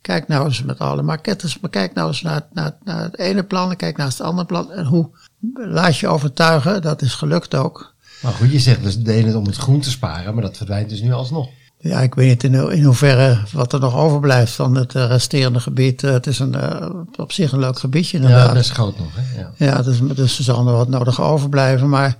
Kijk 0.00 0.28
nou 0.28 0.46
eens 0.46 0.62
met 0.62 0.78
alle 0.78 1.02
maquettes. 1.02 1.60
Maar 1.60 1.70
kijk 1.70 1.94
nou 1.94 2.08
eens 2.08 2.22
naar, 2.22 2.46
naar, 2.52 2.76
naar 2.84 3.02
het 3.02 3.18
ene 3.18 3.44
plan. 3.44 3.70
en 3.70 3.76
Kijk 3.76 3.96
naar 3.96 4.06
het 4.06 4.20
andere 4.20 4.46
plan. 4.46 4.72
En 4.72 4.84
hoe 4.84 5.10
laat 5.54 5.96
je 5.96 6.08
overtuigen. 6.08 6.82
Dat 6.82 7.02
is 7.02 7.14
gelukt 7.14 7.54
ook. 7.54 7.94
Maar 8.22 8.32
goed, 8.32 8.52
je 8.52 8.60
zegt 8.60 8.82
dus 8.82 8.98
deden 8.98 9.26
het 9.26 9.36
om 9.36 9.46
het 9.46 9.56
groen 9.56 9.80
te 9.80 9.90
sparen, 9.90 10.34
maar 10.34 10.42
dat 10.42 10.56
verdwijnt 10.56 10.90
dus 10.90 11.00
nu 11.00 11.12
alsnog. 11.12 11.48
Ja, 11.82 12.00
ik 12.00 12.14
weet 12.14 12.28
niet 12.28 12.44
in, 12.44 12.54
ho- 12.54 12.68
in 12.68 12.84
hoeverre 12.84 13.38
wat 13.52 13.72
er 13.72 13.80
nog 13.80 13.94
overblijft 13.96 14.52
van 14.52 14.74
het 14.74 14.94
eh, 14.94 15.06
resterende 15.06 15.60
gebied. 15.60 16.02
Eh, 16.04 16.10
het 16.10 16.26
is 16.26 16.38
een, 16.38 16.54
eh, 16.54 16.90
op 17.16 17.32
zich 17.32 17.52
een 17.52 17.58
leuk 17.58 17.78
gebiedje 17.78 18.18
Ja, 18.18 18.24
inderdaad. 18.24 18.52
best 18.52 18.70
groot 18.70 18.98
nog. 18.98 19.08
Hè? 19.14 19.40
Ja. 19.40 19.52
Ja, 19.56 19.82
dus, 19.82 19.98
dus 20.14 20.38
er 20.38 20.44
zal 20.44 20.62
nog 20.64 20.74
wat 20.76 20.88
nodig 20.88 21.20
overblijven. 21.20 21.88
Maar 21.88 22.16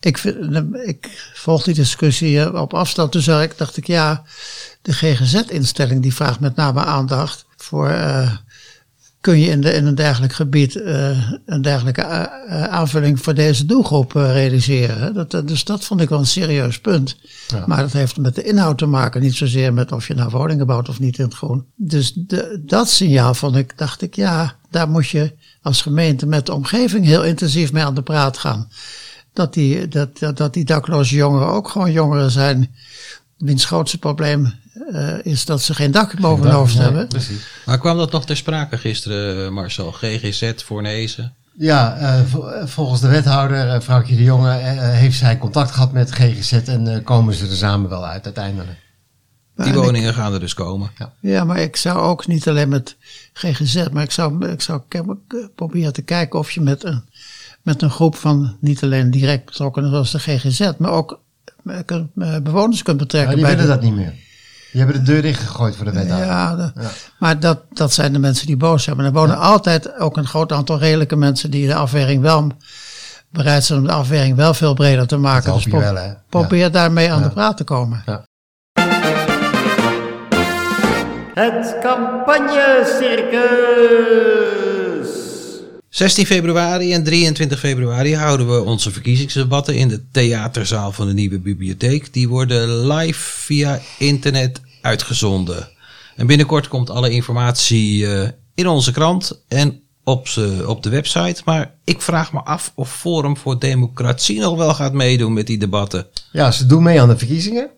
ik, 0.00 0.18
vind, 0.18 0.36
ik 0.84 1.30
volg 1.34 1.62
die 1.64 1.74
discussie 1.74 2.60
op 2.60 2.74
afstand. 2.74 3.12
Toen 3.12 3.22
zag 3.22 3.42
ik, 3.42 3.58
dacht 3.58 3.76
ik, 3.76 3.86
ja, 3.86 4.22
de 4.82 4.92
GGZ-instelling 4.92 6.02
die 6.02 6.14
vraagt 6.14 6.40
met 6.40 6.56
name 6.56 6.84
aandacht 6.84 7.44
voor. 7.56 7.90
Kun 9.28 9.38
je 9.38 9.46
in, 9.50 9.60
de, 9.60 9.72
in 9.72 9.86
een 9.86 9.94
dergelijk 9.94 10.32
gebied 10.32 10.76
eh, 10.76 11.30
een 11.46 11.62
dergelijke 11.62 12.00
eh, 12.02 12.20
eh, 12.22 12.64
aanvulling 12.64 13.20
voor 13.22 13.34
deze 13.34 13.64
doelgroep 13.64 14.16
eh, 14.16 14.32
realiseren? 14.32 15.14
Dat, 15.14 15.30
dat- 15.30 15.48
dus 15.48 15.64
dat 15.64 15.84
vond 15.84 16.00
ik 16.00 16.08
wel 16.08 16.18
een 16.18 16.26
serieus 16.26 16.80
punt. 16.80 17.16
Ja. 17.48 17.64
Maar 17.66 17.78
dat 17.78 17.92
heeft 17.92 18.16
met 18.16 18.34
de 18.34 18.42
inhoud 18.42 18.78
te 18.78 18.86
maken, 18.86 19.20
niet 19.22 19.34
zozeer 19.34 19.72
met 19.72 19.92
of 19.92 20.06
je 20.08 20.14
nou 20.14 20.30
woningen 20.30 20.66
bouwt 20.66 20.88
of 20.88 21.00
niet 21.00 21.18
in 21.18 21.24
het 21.24 21.34
groen. 21.34 21.64
Dus 21.76 22.12
de, 22.12 22.62
dat 22.66 22.88
signaal 22.88 23.34
vond 23.34 23.56
ik, 23.56 23.72
dacht 23.78 24.02
ik, 24.02 24.14
ja, 24.16 24.56
daar 24.70 24.88
moet 24.88 25.08
je 25.08 25.32
als 25.62 25.82
gemeente 25.82 26.26
met 26.26 26.46
de 26.46 26.54
omgeving 26.54 27.04
heel 27.04 27.24
intensief 27.24 27.72
mee 27.72 27.84
aan 27.84 27.94
de 27.94 28.02
praat 28.02 28.38
gaan. 28.38 28.68
Dat 29.32 29.54
die, 29.54 29.88
dat, 29.88 30.18
dat, 30.18 30.36
dat 30.36 30.54
die 30.54 30.64
dakloze 30.64 31.14
jongeren 31.16 31.48
ook 31.48 31.68
gewoon 31.68 31.92
jongeren 31.92 32.30
zijn, 32.30 32.74
wiens 33.38 33.64
grootste 33.64 33.98
probleem 33.98 34.52
eh, 34.92 35.32
is 35.32 35.44
dat 35.44 35.62
ze 35.62 35.74
geen 35.74 35.90
dak 35.90 36.20
boven 36.20 36.44
hun 36.44 36.54
hoofd 36.54 36.74
Nee, 36.74 36.82
hebben. 36.82 37.06
Precies. 37.08 37.46
Maar 37.66 37.78
kwam 37.78 37.96
dat 37.96 38.12
nog 38.12 38.26
ter 38.26 38.36
sprake 38.36 38.78
gisteren, 38.78 39.44
eh, 39.44 39.50
Marcel? 39.50 39.92
GGZ 39.92 40.52
voor 40.64 40.82
Nezen? 40.82 41.32
Ja, 41.60 41.96
eh, 41.96 42.20
vol- 42.26 42.66
volgens 42.66 43.00
de 43.00 43.08
wethouder, 43.08 43.82
vrouwtje 43.82 44.16
de 44.16 44.22
Jonge, 44.22 44.50
heeft 44.50 45.18
zij 45.18 45.38
contact 45.38 45.70
gehad 45.70 45.92
met 45.92 46.10
GGZ 46.12 46.52
en 46.52 46.94
eh, 46.94 47.04
komen 47.04 47.34
ze 47.34 47.46
er 47.46 47.56
samen 47.56 47.90
wel 47.90 48.06
uit 48.06 48.24
uiteindelijk. 48.24 48.78
Die 49.56 49.66
ik- 49.66 49.74
woningen 49.74 50.14
gaan 50.14 50.32
er 50.32 50.40
dus 50.40 50.54
komen. 50.54 50.90
Ja, 51.20 51.44
maar 51.44 51.58
ik 51.58 51.76
zou 51.76 51.98
ook 51.98 52.26
niet 52.26 52.48
alleen 52.48 52.68
met 52.68 52.96
GGZ, 53.32 53.88
maar 53.92 54.02
ik 54.02 54.10
zou, 54.10 54.46
ik 54.48 54.60
zou 54.60 54.82
proberen 55.54 55.92
te 55.92 56.02
kijken 56.02 56.38
of 56.38 56.50
je 56.50 56.60
met 56.60 56.84
een, 56.84 57.02
met 57.62 57.82
een 57.82 57.90
groep 57.90 58.16
van 58.16 58.56
niet 58.60 58.82
alleen 58.82 59.10
direct 59.10 59.44
betrokkenen 59.44 59.90
zoals 59.90 60.10
de 60.10 60.18
GGZ, 60.18 60.70
maar 60.78 60.90
ook 60.90 61.20
bewoners 62.42 62.82
kunt 62.82 62.98
Ja, 63.00 63.04
betrekken. 63.04 63.34
die 63.34 63.44
bij 63.44 63.56
willen 63.56 63.66
de- 63.70 63.72
dat 63.74 63.82
niet 63.82 63.94
meer. 63.98 64.14
Die 64.72 64.80
hebben 64.82 65.04
de 65.04 65.12
deur 65.12 65.22
dichtgegooid 65.22 65.76
voor 65.76 65.84
de 65.84 65.92
wethouder. 65.92 66.26
Ja, 66.28 66.56
de- 66.56 66.70
Ja. 66.80 66.88
maar 67.18 67.40
dat, 67.40 67.58
dat 67.72 67.92
zijn 67.92 68.12
de 68.12 68.18
mensen 68.18 68.46
die 68.46 68.56
boos 68.56 68.82
zijn. 68.82 68.96
Maar 68.96 69.04
er 69.04 69.12
wonen 69.12 69.38
altijd 69.38 69.98
ook 69.98 70.16
een 70.16 70.26
groot 70.26 70.52
aantal 70.52 70.78
redelijke 70.78 71.16
mensen 71.16 71.50
die 71.50 71.66
de 71.66 71.74
afwering 71.74 72.22
wel 72.22 72.50
bereid 73.30 73.64
zijn 73.64 73.78
om 73.78 73.86
de 73.86 73.92
afwering 73.92 74.36
wel 74.36 74.54
veel 74.54 74.74
breder 74.74 75.06
te 75.06 75.16
maken. 75.16 75.52
Dus 75.52 75.64
je 75.64 75.70
pro- 75.70 75.78
wel, 75.78 75.94
hè? 75.96 76.12
probeer 76.28 76.70
daarmee 76.72 77.12
aan 77.12 77.20
Ja. 77.20 77.26
de 77.26 77.32
praat 77.32 77.56
te 77.56 77.64
komen. 77.64 78.02
Het 81.34 81.76
campagnecircus. 81.82 84.67
16 85.88 86.26
februari 86.26 86.92
en 86.92 87.04
23 87.04 87.58
februari 87.58 88.14
houden 88.14 88.48
we 88.48 88.62
onze 88.62 88.90
verkiezingsdebatten 88.90 89.76
in 89.76 89.88
de 89.88 90.10
theaterzaal 90.10 90.92
van 90.92 91.06
de 91.06 91.12
nieuwe 91.12 91.38
bibliotheek. 91.38 92.12
Die 92.12 92.28
worden 92.28 92.86
live 92.86 93.20
via 93.20 93.80
internet 93.98 94.60
uitgezonden. 94.82 95.68
En 96.16 96.26
binnenkort 96.26 96.68
komt 96.68 96.90
alle 96.90 97.10
informatie 97.10 98.06
eh, 98.06 98.28
in 98.54 98.66
onze 98.66 98.92
krant 98.92 99.42
en 99.48 99.80
op, 100.04 100.28
ze, 100.28 100.64
op 100.66 100.82
de 100.82 100.88
website. 100.88 101.42
Maar 101.44 101.74
ik 101.84 102.02
vraag 102.02 102.32
me 102.32 102.40
af 102.40 102.72
of 102.74 102.92
Forum 102.96 103.36
voor 103.36 103.58
Democratie 103.58 104.40
nog 104.40 104.56
wel 104.56 104.74
gaat 104.74 104.92
meedoen 104.92 105.32
met 105.32 105.46
die 105.46 105.58
debatten. 105.58 106.06
Ja, 106.32 106.50
ze 106.50 106.66
doen 106.66 106.82
mee 106.82 107.00
aan 107.00 107.08
de 107.08 107.18
verkiezingen. 107.18 107.70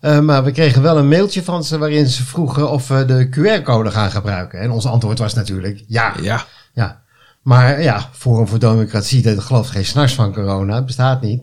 Eh, 0.00 0.20
maar 0.20 0.44
we 0.44 0.50
kregen 0.50 0.82
wel 0.82 0.98
een 0.98 1.08
mailtje 1.08 1.42
van 1.42 1.64
ze 1.64 1.78
waarin 1.78 2.06
ze 2.06 2.24
vroegen 2.24 2.70
of 2.70 2.88
we 2.88 3.04
de 3.04 3.28
QR-code 3.28 3.90
gaan 3.90 4.10
gebruiken. 4.10 4.60
En 4.60 4.70
ons 4.70 4.86
antwoord 4.86 5.18
was 5.18 5.34
natuurlijk 5.34 5.84
ja. 5.86 6.14
Ja, 6.22 6.46
ja. 6.74 7.06
Maar 7.48 7.82
ja, 7.82 8.08
Forum 8.12 8.48
voor 8.48 8.58
Democratie, 8.58 9.22
dat 9.22 9.40
gelooft 9.40 9.70
geen 9.70 9.84
snars 9.84 10.14
van 10.14 10.32
corona, 10.32 10.74
het 10.74 10.86
bestaat 10.86 11.22
niet. 11.22 11.42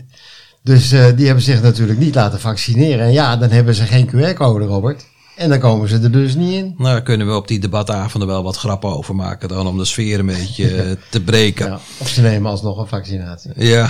Dus 0.64 0.92
eh, 0.92 1.06
die 1.16 1.26
hebben 1.26 1.44
zich 1.44 1.62
natuurlijk 1.62 2.00
niet 2.00 2.16
laten 2.16 2.40
vaccineren. 2.40 3.06
En 3.06 3.12
ja, 3.12 3.38
dan 3.38 3.50
hebben 3.50 3.76
ze 3.76 3.84
geen 3.86 4.08
QR-code, 4.10 4.66
Robert. 4.66 5.06
En 5.36 5.50
dan 5.50 5.60
komen 5.60 5.90
ze 5.90 6.00
er 6.00 6.12
dus 6.12 6.36
niet 6.36 6.54
in. 6.54 6.74
nou 6.78 6.90
daar 6.92 7.02
kunnen 7.02 7.28
we 7.28 7.36
op 7.36 7.48
die 7.48 7.60
debatavonden 7.60 8.28
wel 8.30 8.44
wat 8.44 8.58
grappen 8.58 8.90
over 8.90 9.16
maken 9.16 9.48
dan 9.48 9.68
om 9.68 9.78
de 9.78 9.86
sfeer 9.86 10.20
een 10.20 10.26
beetje 10.26 10.76
eh, 10.82 10.92
te 11.12 11.22
breken. 11.22 11.66
Ja, 11.66 11.80
of 11.98 12.10
ze 12.10 12.22
nemen 12.22 12.52
alsnog 12.52 12.78
een 12.78 12.88
vaccinatie. 12.88 13.52
Ja, 13.56 13.90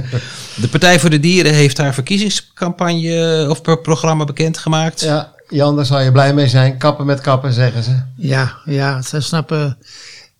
de 0.62 0.68
Partij 0.70 1.00
voor 1.00 1.10
de 1.10 1.20
Dieren 1.20 1.54
heeft 1.54 1.78
haar 1.78 1.94
verkiezingscampagne 1.94 3.46
of 3.50 3.62
pro- 3.62 3.76
programma 3.76 4.24
bekendgemaakt. 4.24 5.00
Ja, 5.00 5.32
Jan, 5.48 5.76
daar 5.76 5.86
zou 5.86 6.02
je 6.02 6.12
blij 6.12 6.34
mee 6.34 6.48
zijn. 6.48 6.78
Kappen 6.78 7.06
met 7.06 7.20
kappen, 7.20 7.52
zeggen 7.52 7.82
ze. 7.82 8.02
Ja, 8.16 8.52
ja, 8.64 9.02
ze 9.02 9.20
snappen. 9.20 9.78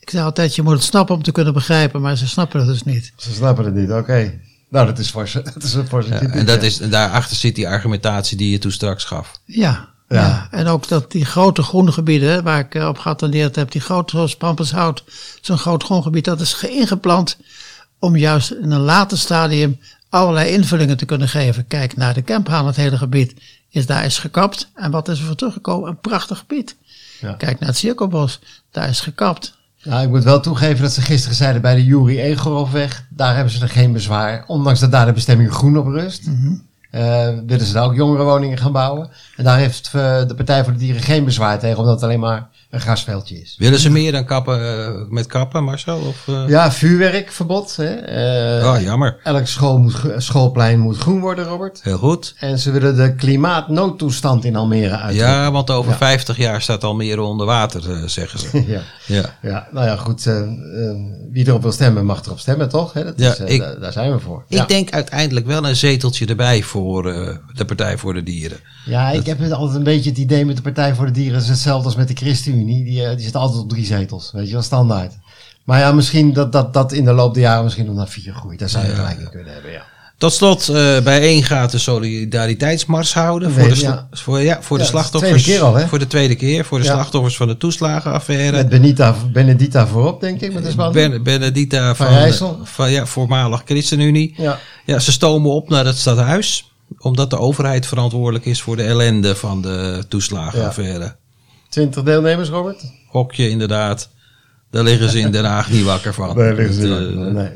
Ik 0.02 0.10
zei 0.10 0.24
altijd, 0.24 0.54
je 0.54 0.62
moet 0.62 0.72
het 0.72 0.82
snappen 0.82 1.14
om 1.14 1.22
te 1.22 1.32
kunnen 1.32 1.52
begrijpen, 1.52 2.00
maar 2.00 2.16
ze 2.16 2.28
snappen 2.28 2.58
het 2.60 2.68
dus 2.68 2.82
niet. 2.82 3.12
Ze 3.16 3.32
snappen 3.32 3.64
het 3.64 3.74
niet, 3.74 3.90
oké. 3.90 4.40
Nou, 4.68 4.86
dat 4.86 4.98
is 4.98 5.10
voor 5.10 5.28
ze. 5.28 5.42
Dat 5.54 5.62
is 5.62 5.74
een 5.74 5.88
voor 5.88 6.02
ze. 6.02 6.08
Ja, 6.08 6.20
en 6.20 6.46
dat 6.46 6.62
is, 6.62 6.76
daarachter 6.76 7.36
zit 7.36 7.54
die 7.54 7.68
argumentatie 7.68 8.36
die 8.36 8.50
je 8.50 8.58
toen 8.58 8.72
straks 8.72 9.04
gaf. 9.04 9.40
Ja, 9.44 9.88
Ja. 10.08 10.16
ja. 10.20 10.48
en 10.50 10.66
ook 10.66 10.88
dat 10.88 11.10
die 11.10 11.24
grote 11.24 11.62
groene 11.62 11.92
gebieden, 11.92 12.42
waar 12.42 12.58
ik 12.58 12.74
eh, 12.74 12.88
op 12.88 12.98
geattendeerd 12.98 13.56
heb, 13.56 13.70
die 13.70 13.80
grote 13.80 14.10
zoals 14.16 14.36
Pampershout, 14.36 15.04
zo'n 15.40 15.58
groot 15.58 15.82
groengebied, 15.84 16.24
dat 16.24 16.40
is 16.40 16.52
geïngeplant 16.52 17.36
om 17.98 18.16
juist 18.16 18.50
in 18.50 18.70
een 18.70 18.80
later 18.80 19.18
stadium 19.18 19.78
allerlei 20.08 20.50
invullingen 20.50 20.96
te 20.96 21.04
kunnen 21.04 21.28
geven. 21.28 21.66
Kijk 21.66 21.96
naar 21.96 22.14
de 22.14 22.22
Kemphaan, 22.22 22.66
het 22.66 22.76
hele 22.76 22.96
gebied 22.96 23.34
is 23.70 23.86
daar 23.86 24.04
is 24.04 24.18
gekapt. 24.18 24.70
En 24.74 24.90
wat 24.90 25.08
is 25.08 25.18
er 25.18 25.26
voor 25.26 25.34
teruggekomen? 25.34 25.88
Een 25.88 26.00
prachtig 26.00 26.38
gebied. 26.38 26.76
Ja. 27.20 27.32
Kijk 27.32 27.58
naar 27.58 27.68
het 27.68 27.78
Cirkelbos, 27.78 28.40
daar 28.70 28.88
is 28.88 29.00
gekapt. 29.00 29.60
Nou, 29.84 30.02
ik 30.02 30.08
moet 30.08 30.24
wel 30.24 30.40
toegeven 30.40 30.82
dat 30.82 30.92
ze 30.92 31.00
gisteren 31.00 31.36
zeiden 31.36 31.62
bij 31.62 31.74
de 31.74 31.84
Juri 31.84 32.20
Egerovweg, 32.20 33.06
daar 33.10 33.34
hebben 33.34 33.52
ze 33.52 33.62
er 33.62 33.68
geen 33.68 33.92
bezwaar. 33.92 34.44
Ondanks 34.46 34.80
dat 34.80 34.90
daar 34.90 35.06
de 35.06 35.12
bestemming 35.12 35.52
groen 35.52 35.78
op 35.78 35.86
rust, 35.86 36.30
eh, 36.90 37.28
willen 37.46 37.66
ze 37.66 37.72
daar 37.72 37.84
ook 37.84 37.94
jongerenwoningen 37.94 38.58
gaan 38.58 38.72
bouwen. 38.72 39.10
En 39.36 39.44
daar 39.44 39.58
heeft 39.58 39.86
eh, 39.86 40.26
de 40.26 40.34
Partij 40.34 40.64
voor 40.64 40.72
de 40.72 40.78
Dieren 40.78 41.02
geen 41.02 41.24
bezwaar 41.24 41.58
tegen, 41.58 41.78
omdat 41.78 41.94
het 41.94 42.02
alleen 42.02 42.20
maar 42.20 42.48
een 42.72 42.80
grasveldje 42.80 43.40
is. 43.40 43.54
Willen 43.58 43.78
ze 43.78 43.90
meer 43.90 44.12
dan 44.12 44.24
kappen 44.24 44.84
eh, 44.84 44.88
met 45.08 45.26
kappen, 45.26 45.64
Marcel? 45.64 45.98
Of, 45.98 46.28
eh? 46.28 46.48
Ja, 46.48 46.72
vuurwerkverbod. 46.72 47.76
Hè? 47.76 47.84
Eh, 47.94 48.72
Oh, 48.74 48.80
jammer. 48.80 49.16
Elk 49.22 49.46
school 49.46 49.78
moet, 49.78 50.00
schoolplein 50.16 50.78
moet 50.80 50.96
groen 50.98 51.20
worden, 51.20 51.44
Robert. 51.44 51.80
Heel 51.82 51.98
goed. 51.98 52.34
En 52.38 52.58
ze 52.58 52.70
willen 52.70 52.96
de 52.96 53.14
klimaatnoodtoestand 53.14 54.44
in 54.44 54.56
Almere 54.56 54.96
uitroepen. 54.96 55.28
Ja, 55.30 55.50
want 55.52 55.70
over 55.70 55.90
Ja. 55.90 55.96
50 55.96 56.36
jaar 56.36 56.62
staat 56.62 56.84
Almere 56.84 57.22
onder 57.22 57.46
water, 57.46 58.08
zeggen 58.10 58.38
ze. 58.38 58.64
ja. 58.66 58.80
Ja. 59.06 59.38
Ja, 59.42 59.68
nou 59.72 59.86
ja, 59.86 59.96
goed. 59.96 60.24
wie 61.32 61.46
erop 61.46 61.62
wil 61.62 61.72
stemmen, 61.72 62.04
mag 62.06 62.24
erop 62.24 62.38
stemmen, 62.38 62.68
toch? 62.68 62.92
Hè? 62.92 63.04
Dat 63.04 63.14
Ja, 63.16 63.30
is, 63.32 63.38
ik- 63.38 63.60
daar, 63.60 63.80
daar 63.80 63.92
zijn 63.92 64.12
we 64.12 64.18
voor. 64.18 64.44
Ik 64.48 64.56
ja. 64.58 64.64
denk 64.66 64.90
uiteindelijk 64.90 65.46
wel 65.46 65.66
een 65.68 65.76
zeteltje 65.76 66.26
erbij 66.26 66.62
voor 66.62 67.02
de 67.54 67.64
Partij 67.66 67.98
voor 67.98 68.14
de 68.14 68.22
Dieren. 68.22 68.58
ja, 68.84 69.10
ik 69.10 69.26
heb 69.26 69.40
altijd 69.52 69.76
een 69.76 69.82
beetje 69.84 70.10
het 70.10 70.18
idee 70.18 70.44
met 70.44 70.56
de 70.56 70.62
Partij 70.62 70.94
voor 70.94 71.06
de 71.06 71.12
Dieren. 71.12 71.40
Is 71.40 71.48
hetzelfde 71.48 71.84
als 71.86 71.96
met 71.96 72.08
de 72.08 72.14
ChristenUnie. 72.14 72.60
Die, 72.66 73.04
eh, 73.04 73.16
die 73.16 73.24
zit 73.24 73.36
altijd 73.36 73.60
op 73.62 73.68
drie 73.68 73.84
zetels. 73.84 74.30
Weet 74.32 74.46
je 74.46 74.52
wel, 74.52 74.62
standaard. 74.62 75.12
Maar 75.64 75.78
ja, 75.78 75.92
misschien 75.92 76.32
dat 76.32 76.52
dat, 76.52 76.72
dat 76.74 76.92
in 76.92 77.04
de 77.04 77.12
loop 77.12 77.34
der 77.34 77.42
jaren 77.42 77.64
misschien 77.64 77.86
nog 77.86 77.94
naar 77.94 78.08
vier 78.08 78.34
groeit. 78.34 78.58
Daar 78.58 78.68
zou 78.68 78.84
je 78.86 78.90
gelijk 78.94 79.18
in 79.18 79.30
kunnen 79.30 79.52
hebben, 79.52 79.72
ja. 79.72 79.82
Tot 80.18 80.32
slot, 80.32 80.68
eh 80.68 81.00
bijeen 81.00 81.44
gaat 81.44 81.70
de 81.70 81.78
solidariteitsmars 81.78 83.14
houden 83.14 83.50
voor, 83.52 83.68
de, 83.68 83.80
ja. 83.80 84.08
voor, 84.10 84.40
ja, 84.40 84.62
voor 84.62 84.76
de 84.78 84.82
Ja, 84.84 84.88
slachtoffers. 84.90 85.42
tweede 85.42 85.58
keer 85.58 85.66
al, 85.68 85.74
hè? 85.74 85.86
Voor 85.88 85.98
de 85.98 86.06
tweede 86.06 86.34
keer, 86.34 86.64
voor 86.64 86.78
de 86.78 86.84
Ja. 86.84 86.92
slachtoffers 86.92 87.36
van 87.36 87.46
de 87.48 87.56
toeslagenaffaire. 87.56 88.56
Met 88.56 88.68
Benita, 88.68 89.14
Benedita 89.32 89.86
voorop, 89.86 90.20
denk 90.20 90.40
ik, 90.40 90.52
met 90.54 90.64
de. 90.64 90.90
Ben, 90.92 91.22
Benedita 91.22 91.94
Van 91.94 92.06
van, 92.06 92.16
Rijssel. 92.16 92.58
van 92.62 92.90
ja, 92.90 93.06
voormalig 93.06 93.62
ChristenUnie. 93.64 94.34
Ja. 94.36 94.58
Ja, 94.86 94.98
ze 94.98 95.12
stomen 95.12 95.50
op 95.50 95.68
naar 95.68 95.84
het 95.86 95.96
stadhuis. 95.98 96.66
Omdat 96.98 97.30
de 97.30 97.38
overheid 97.38 97.86
verantwoordelijk 97.86 98.44
is 98.44 98.62
voor 98.62 98.76
de 98.76 98.82
ellende 98.82 99.36
van 99.36 99.62
de 99.62 100.04
toeslagenaffaire. 100.08 101.16
20 101.72 102.02
deelnemers, 102.02 102.48
Robert? 102.48 102.82
Gokje 103.08 103.48
inderdaad. 103.48 104.08
Daar 104.70 104.82
liggen 104.82 105.10
ze 105.10 105.18
in 105.18 105.30
Den 105.30 105.44
Haag 105.44 105.70
niet 105.70 105.84
wakker 105.84 106.14
van. 106.14 106.36
Daar 106.36 106.54
liggen 106.54 106.74
ze 106.74 106.80
niet 106.80 106.90
wakker 106.90 107.14
van, 107.14 107.32
nee. 107.32 107.50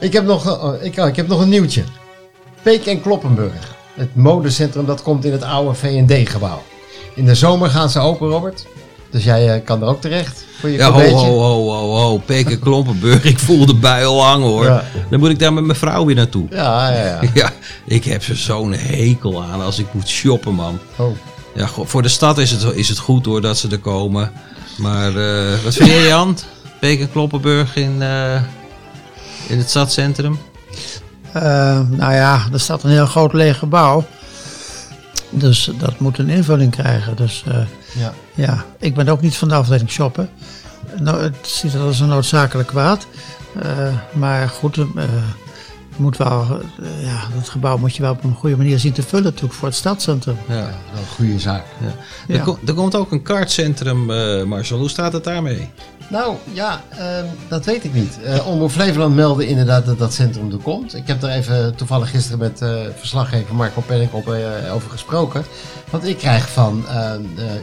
Ik 0.00 0.12
heb, 0.12 0.24
nog, 0.24 0.46
eh, 0.46 0.64
oh, 0.64 0.82
ik, 0.82 0.98
oh, 0.98 1.06
ik 1.06 1.16
heb 1.16 1.26
nog 1.28 1.40
een 1.40 1.48
nieuwtje. 1.48 1.84
Peek 2.62 2.86
en 2.86 3.00
Kloppenburg. 3.00 3.74
Het 3.94 4.14
modecentrum 4.14 4.86
dat 4.86 5.02
komt 5.02 5.24
in 5.24 5.32
het 5.32 5.42
oude 5.42 5.74
V&D-gebouw. 5.74 6.62
In 7.14 7.24
de 7.24 7.34
zomer 7.34 7.70
gaan 7.70 7.90
ze 7.90 7.98
open, 7.98 8.28
Robert. 8.28 8.66
Dus 9.10 9.24
jij 9.24 9.54
eh, 9.54 9.64
kan 9.64 9.82
er 9.82 9.88
ook 9.88 10.00
terecht 10.00 10.44
voor 10.58 10.68
je 10.68 10.76
Ja, 10.76 10.90
ho, 10.90 11.00
ho, 11.00 11.40
ho, 11.40 11.70
ho, 11.70 11.96
ho. 11.96 12.18
Peken 12.18 12.58
Klompenburg. 12.58 13.24
Ik 13.32 13.38
voel 13.38 13.66
de 13.66 13.74
bui 13.74 14.04
al 14.04 14.24
hangen 14.24 14.48
hoor. 14.48 14.64
Ja. 14.64 14.84
Dan 15.10 15.20
moet 15.20 15.30
ik 15.30 15.38
daar 15.38 15.52
met 15.52 15.64
mijn 15.64 15.78
vrouw 15.78 16.04
weer 16.04 16.14
naartoe. 16.14 16.46
Ja, 16.50 16.90
ja, 16.90 17.04
ja. 17.04 17.20
Ja, 17.34 17.50
ik 17.84 18.04
heb 18.04 18.22
er 18.22 18.36
zo'n 18.36 18.72
hekel 18.72 19.42
aan 19.42 19.60
als 19.60 19.78
ik 19.78 19.86
moet 19.92 20.08
shoppen, 20.08 20.54
man. 20.54 20.78
Oh. 20.96 21.16
Ja, 21.54 21.68
voor 21.84 22.02
de 22.02 22.08
stad 22.08 22.38
is 22.38 22.50
het, 22.50 22.74
is 22.74 22.88
het 22.88 22.98
goed 22.98 23.26
hoor 23.26 23.40
dat 23.40 23.58
ze 23.58 23.68
er 23.68 23.78
komen. 23.78 24.32
Maar 24.76 25.16
eh, 25.16 25.62
wat 25.64 25.74
vind 25.74 25.88
jij, 25.88 26.06
Jan? 26.06 26.38
Peek 26.80 27.00
en 27.00 27.12
Kloppenburg 27.12 27.76
in, 27.76 28.02
eh, 28.02 28.42
in 29.48 29.58
het 29.58 29.68
stadscentrum? 29.68 30.38
Eh, 31.32 31.80
nou 31.88 32.14
ja, 32.14 32.42
er 32.52 32.60
staat 32.60 32.82
een 32.82 32.90
heel 32.90 33.06
groot 33.06 33.32
leeg 33.32 33.58
gebouw. 33.58 34.04
Dus 35.30 35.70
dat 35.78 35.98
moet 35.98 36.18
een 36.18 36.28
invulling 36.28 36.70
krijgen. 36.70 37.16
Dus 37.16 37.44
eh, 37.46 37.56
Ja. 37.98 38.12
ja, 38.34 38.64
ik 38.78 38.94
ben 38.94 39.08
ook 39.08 39.20
niet 39.20 39.36
van 39.36 39.48
de 39.48 39.54
afdeling 39.54 39.90
shoppen. 39.90 40.28
Nou, 41.00 41.22
het 41.22 41.36
ziet 41.42 41.74
er 41.74 41.80
als 41.80 42.00
een 42.00 42.08
noodzakelijk 42.08 42.68
kwaad. 42.68 43.06
Eh, 43.62 43.94
maar 44.12 44.48
goed, 44.48 44.74
je 44.74 44.86
moet 45.96 46.16
wel, 46.16 46.46
ja, 47.00 47.20
dat 47.34 47.48
gebouw 47.48 47.76
moet 47.78 47.96
je 47.96 48.02
wel 48.02 48.12
op 48.12 48.24
een 48.24 48.34
goede 48.34 48.56
manier 48.56 48.78
zien 48.78 48.92
te 48.92 49.02
vullen 49.02 49.24
natuurlijk 49.24 49.54
voor 49.54 49.68
het 49.68 49.76
stadscentrum. 49.76 50.36
Ja. 50.48 50.54
Wel 50.54 51.00
een 51.00 51.06
goede 51.14 51.38
zaak. 51.40 51.64
Er, 52.28 52.34
Ja. 52.36 52.42
ko- 52.42 52.58
er 52.66 52.74
komt 52.74 52.94
ook 52.94 53.12
een 53.12 53.22
kartcentrum, 53.22 54.10
eh 54.10 54.42
Marcel. 54.44 54.78
Hoe 54.78 54.88
staat 54.90 55.12
het 55.12 55.24
daarmee? 55.24 55.70
Nou 56.08 56.36
ja, 56.52 56.82
ehm, 56.88 57.26
dat 57.48 57.64
weet 57.64 57.84
ik 57.84 57.94
niet. 57.94 58.18
Eh 58.22 58.46
Omroep 58.48 58.70
Flevoland 58.70 59.14
meldde 59.14 59.46
inderdaad 59.46 59.86
dat 59.86 59.98
dat 59.98 60.12
centrum 60.12 60.52
er 60.52 60.58
komt. 60.58 60.94
Ik 60.94 61.06
heb 61.06 61.22
er 61.22 61.30
even 61.30 61.74
toevallig 61.74 62.10
gisteren 62.10 62.38
met 62.38 62.62
eh, 62.62 62.80
verslaggever 62.96 63.54
Marco 63.54 63.80
Pennikop 63.80 64.28
eh, 64.28 64.74
over 64.74 64.90
gesproken. 64.90 65.44
Want 65.90 66.06
ik 66.06 66.18
krijg 66.18 66.48
van 66.48 66.84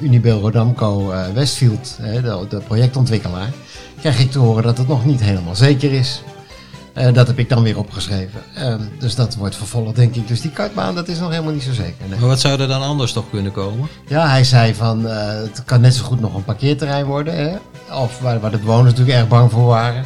Unibail 0.02 0.40
Rodamco 0.40 1.14
Westfield, 1.34 1.98
de, 1.98 2.46
de 2.50 2.58
projectontwikkelaar, 2.58 3.50
krijg 4.00 4.20
ik 4.20 4.32
te 4.32 4.40
horen 4.40 4.64
dat 4.64 4.78
het 4.78 4.88
nog 4.88 5.06
niet 5.06 5.22
helemaal 5.22 5.56
zeker 5.56 5.94
is. 5.94 6.22
Eh, 6.96 7.14
dat 7.14 7.28
heb 7.28 7.40
ik 7.40 7.50
dan 7.50 7.64
weer 7.64 7.78
opgeschreven. 7.78 8.42
Ehm, 8.56 8.82
dus 9.00 9.16
dat 9.16 9.36
wordt 9.36 9.56
vervolgd, 9.56 9.96
denk 9.96 10.16
ik. 10.16 10.28
Dus 10.28 10.42
die 10.42 10.52
kartbaan, 10.52 10.96
dat 10.96 11.08
is 11.08 11.20
nog 11.20 11.30
helemaal 11.30 11.54
niet 11.54 11.64
zo 11.64 11.74
zeker. 11.74 11.94
nee. 12.10 12.20
Maar 12.20 12.30
wat 12.30 12.40
zou 12.40 12.60
er 12.60 12.68
dan 12.68 12.82
anders 12.82 13.14
toch 13.14 13.30
kunnen 13.30 13.52
komen? 13.52 13.88
Ja, 14.08 14.30
hij 14.30 14.44
zei 14.44 14.76
van 14.76 15.08
eh, 15.08 15.28
het 15.28 15.64
kan 15.66 15.82
net 15.82 15.96
zo 15.96 16.04
goed 16.04 16.20
nog 16.20 16.36
een 16.36 16.44
parkeerterrein 16.44 17.06
worden. 17.06 17.36
Hè? 17.36 17.56
Of 17.96 18.20
waar, 18.20 18.40
waar 18.40 18.52
de 18.52 18.58
bewoners 18.58 18.90
natuurlijk 18.90 19.18
erg 19.18 19.28
bang 19.28 19.52
voor 19.52 19.66
waren. 19.66 20.04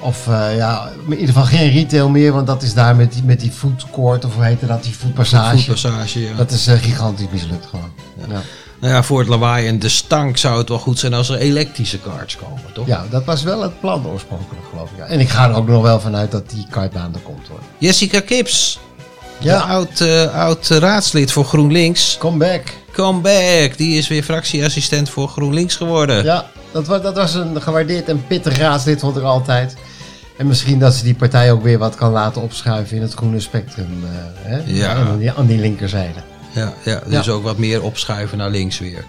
Of 0.00 0.28
eh, 0.28 0.56
ja, 0.56 0.88
in 1.04 1.10
ieder 1.10 1.26
geval 1.26 1.44
geen 1.44 1.70
retail 1.70 2.08
meer, 2.08 2.32
want 2.32 2.46
dat 2.46 2.62
is 2.62 2.74
daar 2.74 2.96
met 2.96 3.12
die, 3.12 3.22
met 3.24 3.40
die 3.40 3.50
food 3.50 3.86
court, 3.92 4.24
of 4.24 4.34
hoe 4.34 4.44
heette 4.44 4.66
dat, 4.66 4.82
die 4.82 4.92
foodpassage. 4.92 5.56
Voetpassage, 5.56 6.20
ja. 6.20 6.34
Dat 6.34 6.50
is 6.50 6.66
gigantisch 6.66 7.26
mislukt 7.32 7.66
gewoon. 7.66 7.90
Ja. 8.28 8.40
Nou 8.80 8.92
ja, 8.94 9.02
voor 9.02 9.18
het 9.18 9.28
lawaai 9.28 9.66
en 9.66 9.78
de 9.78 9.88
stank 9.88 10.36
zou 10.36 10.58
het 10.58 10.68
wel 10.68 10.78
goed 10.78 10.98
zijn 10.98 11.14
als 11.14 11.28
er 11.28 11.38
elektrische 11.38 11.98
karts 11.98 12.36
komen, 12.36 12.62
toch? 12.72 12.86
ja, 12.86 13.04
dat 13.10 13.24
was 13.24 13.42
wel 13.42 13.62
het 13.62 13.80
plan 13.80 14.06
oorspronkelijk, 14.06 14.64
geloof 14.70 14.90
ik. 14.90 14.96
Ja. 14.98 15.04
En 15.04 15.20
ik 15.20 15.28
ga 15.28 15.48
er 15.48 15.54
ook 15.56 15.68
nog 15.68 15.82
wel 15.82 16.00
vanuit 16.00 16.30
dat 16.30 16.50
die 16.50 16.66
kartbaan 16.70 17.14
er 17.14 17.20
komt 17.20 17.48
hoor. 17.48 17.58
Jessica 17.78 18.20
Kips, 18.20 18.78
Ja, 19.38 19.58
oud, 19.60 20.00
eh, 20.00 20.34
oud 20.34 20.68
raadslid 20.68 21.32
voor 21.32 21.44
GroenLinks. 21.44 22.16
come 22.18 22.36
back. 22.36 22.62
Come 22.92 23.20
back, 23.20 23.76
die 23.76 23.98
is 23.98 24.08
weer 24.08 24.22
fractieassistent 24.22 25.10
voor 25.10 25.28
GroenLinks 25.28 25.76
geworden. 25.76 26.24
Ja, 26.24 26.46
dat 26.72 26.86
was, 26.86 27.02
dat 27.02 27.16
was 27.16 27.34
een 27.34 27.62
gewaardeerd 27.62 28.08
en 28.08 28.26
pittig 28.26 28.58
raadslid, 28.58 29.00
vond 29.00 29.16
ik 29.16 29.22
altijd. 29.22 29.76
En 30.36 30.46
misschien 30.46 30.78
dat 30.78 30.94
ze 30.94 31.04
die 31.04 31.14
partij 31.14 31.52
ook 31.52 31.62
weer 31.62 31.78
wat 31.78 31.94
kan 31.94 32.10
laten 32.12 32.42
opschuiven 32.42 32.96
in 32.96 33.02
het 33.02 33.14
groene 33.14 33.40
spectrum. 33.40 34.04
eh, 34.04 34.10
hè? 34.50 34.60
Ja. 34.64 34.94
Aan, 34.94 35.18
die, 35.18 35.32
aan 35.32 35.46
die 35.46 35.58
linkerzijde. 35.58 36.20
Ja, 36.50 36.72
ja, 36.84 37.00
dus 37.06 37.26
Ja. 37.26 37.32
ook 37.32 37.42
wat 37.42 37.58
meer 37.58 37.82
opschuiven 37.82 38.38
naar 38.38 38.50
links 38.50 38.78
weer. 38.78 39.04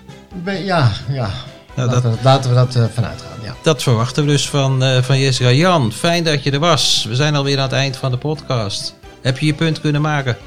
Ja, 0.45 0.91
ja. 1.09 1.29
Nou, 1.75 1.89
laten, 1.91 2.11
we, 2.11 2.17
laten 2.21 2.49
we 2.49 2.55
dat 2.55 2.75
eh, 2.75 2.83
vanuit 2.93 3.21
gaan. 3.21 3.43
Ja. 3.45 3.55
Dat 3.63 3.83
verwachten 3.83 4.25
we 4.25 4.29
dus 4.29 4.49
van, 4.49 4.83
eh, 4.83 5.01
van 5.01 5.19
Jessica. 5.19 5.51
Jan, 5.51 5.91
fijn 5.91 6.23
dat 6.23 6.43
je 6.43 6.51
er 6.51 6.59
was. 6.59 7.05
We 7.09 7.15
zijn 7.15 7.35
alweer 7.35 7.57
aan 7.57 7.63
het 7.63 7.71
eind 7.71 7.97
van 7.97 8.11
de 8.11 8.17
podcast. 8.17 8.93
Heb 9.21 9.37
je 9.37 9.45
je 9.45 9.53
punt 9.53 9.81
kunnen 9.81 10.01
maken? 10.01 10.37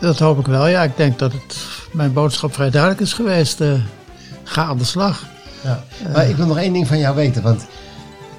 Dat 0.00 0.18
hoop 0.18 0.38
ik 0.38 0.46
wel. 0.46 0.66
Ja, 0.66 0.82
ik 0.82 0.96
denk 0.96 1.18
dat 1.18 1.32
het 1.32 1.56
mijn 1.92 2.12
boodschap 2.12 2.54
vrij 2.54 2.70
duidelijk 2.70 3.00
is 3.00 3.12
geweest. 3.12 3.60
Eh, 3.60 3.72
ga 4.44 4.64
aan 4.64 4.78
de 4.78 4.84
slag. 4.84 5.22
Ja. 5.60 5.84
Maar 6.12 6.28
ik 6.28 6.36
wil 6.36 6.46
nog 6.46 6.58
één 6.58 6.72
ding 6.72 6.86
van 6.86 6.98
jou 6.98 7.14
weten. 7.16 7.42
Want 7.42 7.66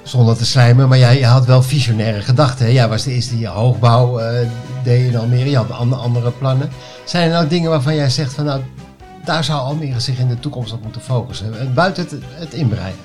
zonder 0.02 0.36
te 0.36 0.46
slijmen, 0.46 0.88
maar 0.88 0.98
jij 0.98 1.20
had 1.20 1.46
wel 1.46 1.62
visionaire 1.62 2.20
gedachten. 2.20 2.66
Hè? 2.66 2.72
Jij 2.72 2.88
was 2.88 3.02
de 3.02 3.12
eerste 3.12 3.36
die 3.36 3.46
hoogbouw 3.46 4.18
eh, 4.18 4.48
deed 4.84 5.10
in 5.12 5.16
Almere. 5.18 5.50
Je 5.50 5.56
had 5.56 5.70
andere, 5.70 6.02
andere 6.02 6.30
plannen. 6.30 6.70
Zijn 7.04 7.26
er 7.26 7.32
nou 7.34 7.48
dingen 7.48 7.70
waarvan 7.70 7.94
jij 7.94 8.10
zegt 8.10 8.32
van 8.34 8.44
nou, 8.44 8.60
daar 9.24 9.44
zou 9.44 9.58
Almere 9.60 10.00
zich 10.00 10.18
in 10.18 10.28
de 10.28 10.38
toekomst 10.40 10.72
op 10.72 10.82
moeten 10.82 11.00
focussen? 11.00 11.60
Eh, 11.60 11.66
Buiten 11.74 12.02
het, 12.02 12.14
het 12.34 12.52
inbreiden. 12.52 13.00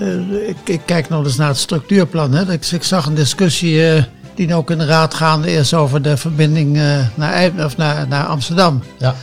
Eh, 0.00 0.48
ik, 0.48 0.56
ik 0.64 0.80
kijk 0.84 1.08
nog 1.08 1.24
eens 1.24 1.36
naar 1.36 1.48
het 1.48 1.56
structuurplan. 1.58 2.32
Hè. 2.32 2.52
Ik, 2.52 2.66
ik 2.66 2.82
zag 2.82 3.06
een 3.06 3.14
discussie 3.14 3.90
eh, 3.92 4.02
die 4.34 4.54
ook 4.54 4.70
in 4.70 4.78
de 4.78 4.84
raad 4.86 5.14
gaande 5.14 5.52
is 5.52 5.74
over 5.74 6.02
de 6.02 6.16
verbinding 6.16 6.76
eh, 6.78 6.98
naar, 7.14 7.50
of 7.64 7.76
naar, 7.76 8.08
naar 8.08 8.26
Amsterdam. 8.26 8.82
Ja. 8.98 9.14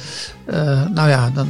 Nou 0.93 1.09
ja, 1.09 1.29
dan 1.33 1.47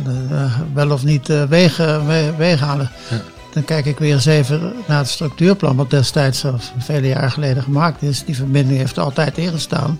wel 0.73 0.91
of 0.91 1.03
niet 1.03 1.27
wegen, 1.49 2.07
we- 2.07 2.33
wegen 2.37 2.67
halen. 2.67 2.89
Ja. 3.09 3.21
Dan 3.53 3.63
kijk 3.65 3.85
ik 3.85 3.97
weer 3.99 4.13
eens 4.13 4.25
even 4.25 4.73
naar 4.87 4.97
het 4.97 5.07
structuurplan, 5.09 5.75
wat 5.75 5.89
destijds, 5.89 6.43
of 6.43 6.71
vele 6.77 7.07
jaren 7.07 7.31
geleden 7.31 7.63
gemaakt 7.63 8.01
is. 8.01 8.23
Die 8.25 8.35
verbinding 8.35 8.77
heeft 8.77 8.97
er 8.97 9.03
altijd 9.03 9.37
ingestaan. 9.37 9.99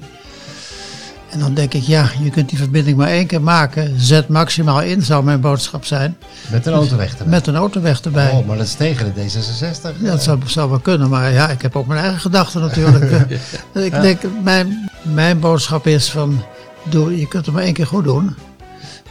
En 1.30 1.40
dan 1.40 1.54
denk 1.54 1.74
ik, 1.74 1.84
ja, 1.84 2.12
je 2.24 2.30
kunt 2.30 2.50
die 2.50 2.58
verbinding 2.58 2.98
maar 2.98 3.08
één 3.08 3.28
keer 3.28 3.42
maken. 3.42 4.00
Zet 4.00 4.28
maximaal 4.28 4.82
in, 4.82 5.02
zou 5.02 5.24
mijn 5.24 5.42
boodschap 5.42 5.86
zijn. 5.86 6.18
Met 6.52 6.66
een 6.66 6.74
autoweg 6.74 7.12
erbij. 7.12 7.28
Met 7.28 7.48
een 7.48 7.56
autoweg 7.56 8.02
erbij. 8.02 8.32
Oh, 8.32 8.48
maar 8.48 8.58
dat 8.58 8.66
is 8.66 8.74
tegen 8.74 9.14
de 9.14 9.22
D66. 9.22 10.02
Ja, 10.02 10.12
dat 10.12 10.24
zou, 10.24 10.40
zou 10.46 10.70
wel 10.70 10.80
kunnen, 10.80 11.10
maar 11.10 11.32
ja, 11.32 11.50
ik 11.50 11.62
heb 11.62 11.76
ook 11.76 11.88
mijn 11.88 12.00
eigen 12.00 12.20
gedachten 12.20 12.62
natuurlijk. 12.62 13.08
Eh, 13.74 13.86
ik 13.86 14.02
denk, 14.02 14.22
mijn, 14.44 14.90
mijn 15.02 15.40
boodschap 15.40 15.88
is 15.88 16.10
van, 16.10 16.44
doe, 16.90 17.20
je 17.20 17.28
kunt 17.28 17.46
het 17.46 17.56
maar 17.56 17.64
één 17.64 17.74
keer 17.74 17.88
goed 17.88 18.04
doen. 18.04 18.36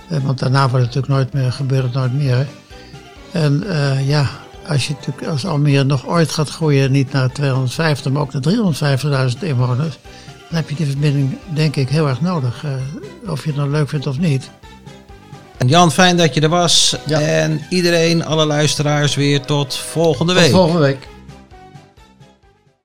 Eh, 0.09 0.19
want 0.23 0.39
daarna 0.39 0.69
wordt 0.69 0.87
het 0.87 0.95
natuurlijk 0.95 1.13
nooit 1.13 1.33
meer, 1.33 1.53
gebeurt 1.53 1.83
het 1.83 1.93
nooit 1.93 2.13
meer. 2.13 2.47
En 3.33 3.65
eh, 3.69 4.09
ja, 4.09 4.29
als 4.69 4.87
je 4.87 4.95
natuurlijk 4.95 5.27
als 5.27 5.47
Almere 5.47 5.85
nog 5.85 6.07
ooit 6.07 6.31
gaat 6.31 6.51
groeien, 6.51 6.93
niet 6.93 7.13
naar 7.13 7.33
250, 7.33 8.13
maar 8.13 8.23
ook 8.23 8.33
naar 8.33 9.31
350.000 9.33 9.39
inwoners, 9.41 9.99
dan 10.49 10.57
heb 10.59 10.69
je 10.69 10.75
die 10.77 10.87
verbinding 10.87 11.39
denk 11.55 11.77
ik 11.77 11.89
heel 11.89 12.09
erg 12.09 12.21
nodig. 12.21 12.65
eh, 12.65 13.31
of 13.31 13.43
je 13.43 13.49
het 13.49 13.57
nou 13.59 13.71
leuk 13.71 13.89
vindt 13.89 14.07
of 14.07 14.19
niet. 14.19 14.51
En 15.57 15.69
Jan, 15.69 15.93
fijn 15.93 16.17
dat 16.17 16.35
je 16.35 16.41
er 16.41 16.49
was. 16.49 16.97
Ja. 17.07 17.21
En 17.21 17.61
iedereen, 17.71 18.25
alle 18.25 18.47
luisteraars 18.47 19.15
weer 19.15 19.41
tot 19.41 19.77
volgende 19.77 20.33
Tot 20.33 20.43
week. 20.43 20.51
volgende 20.51 20.81
week. 20.81 21.09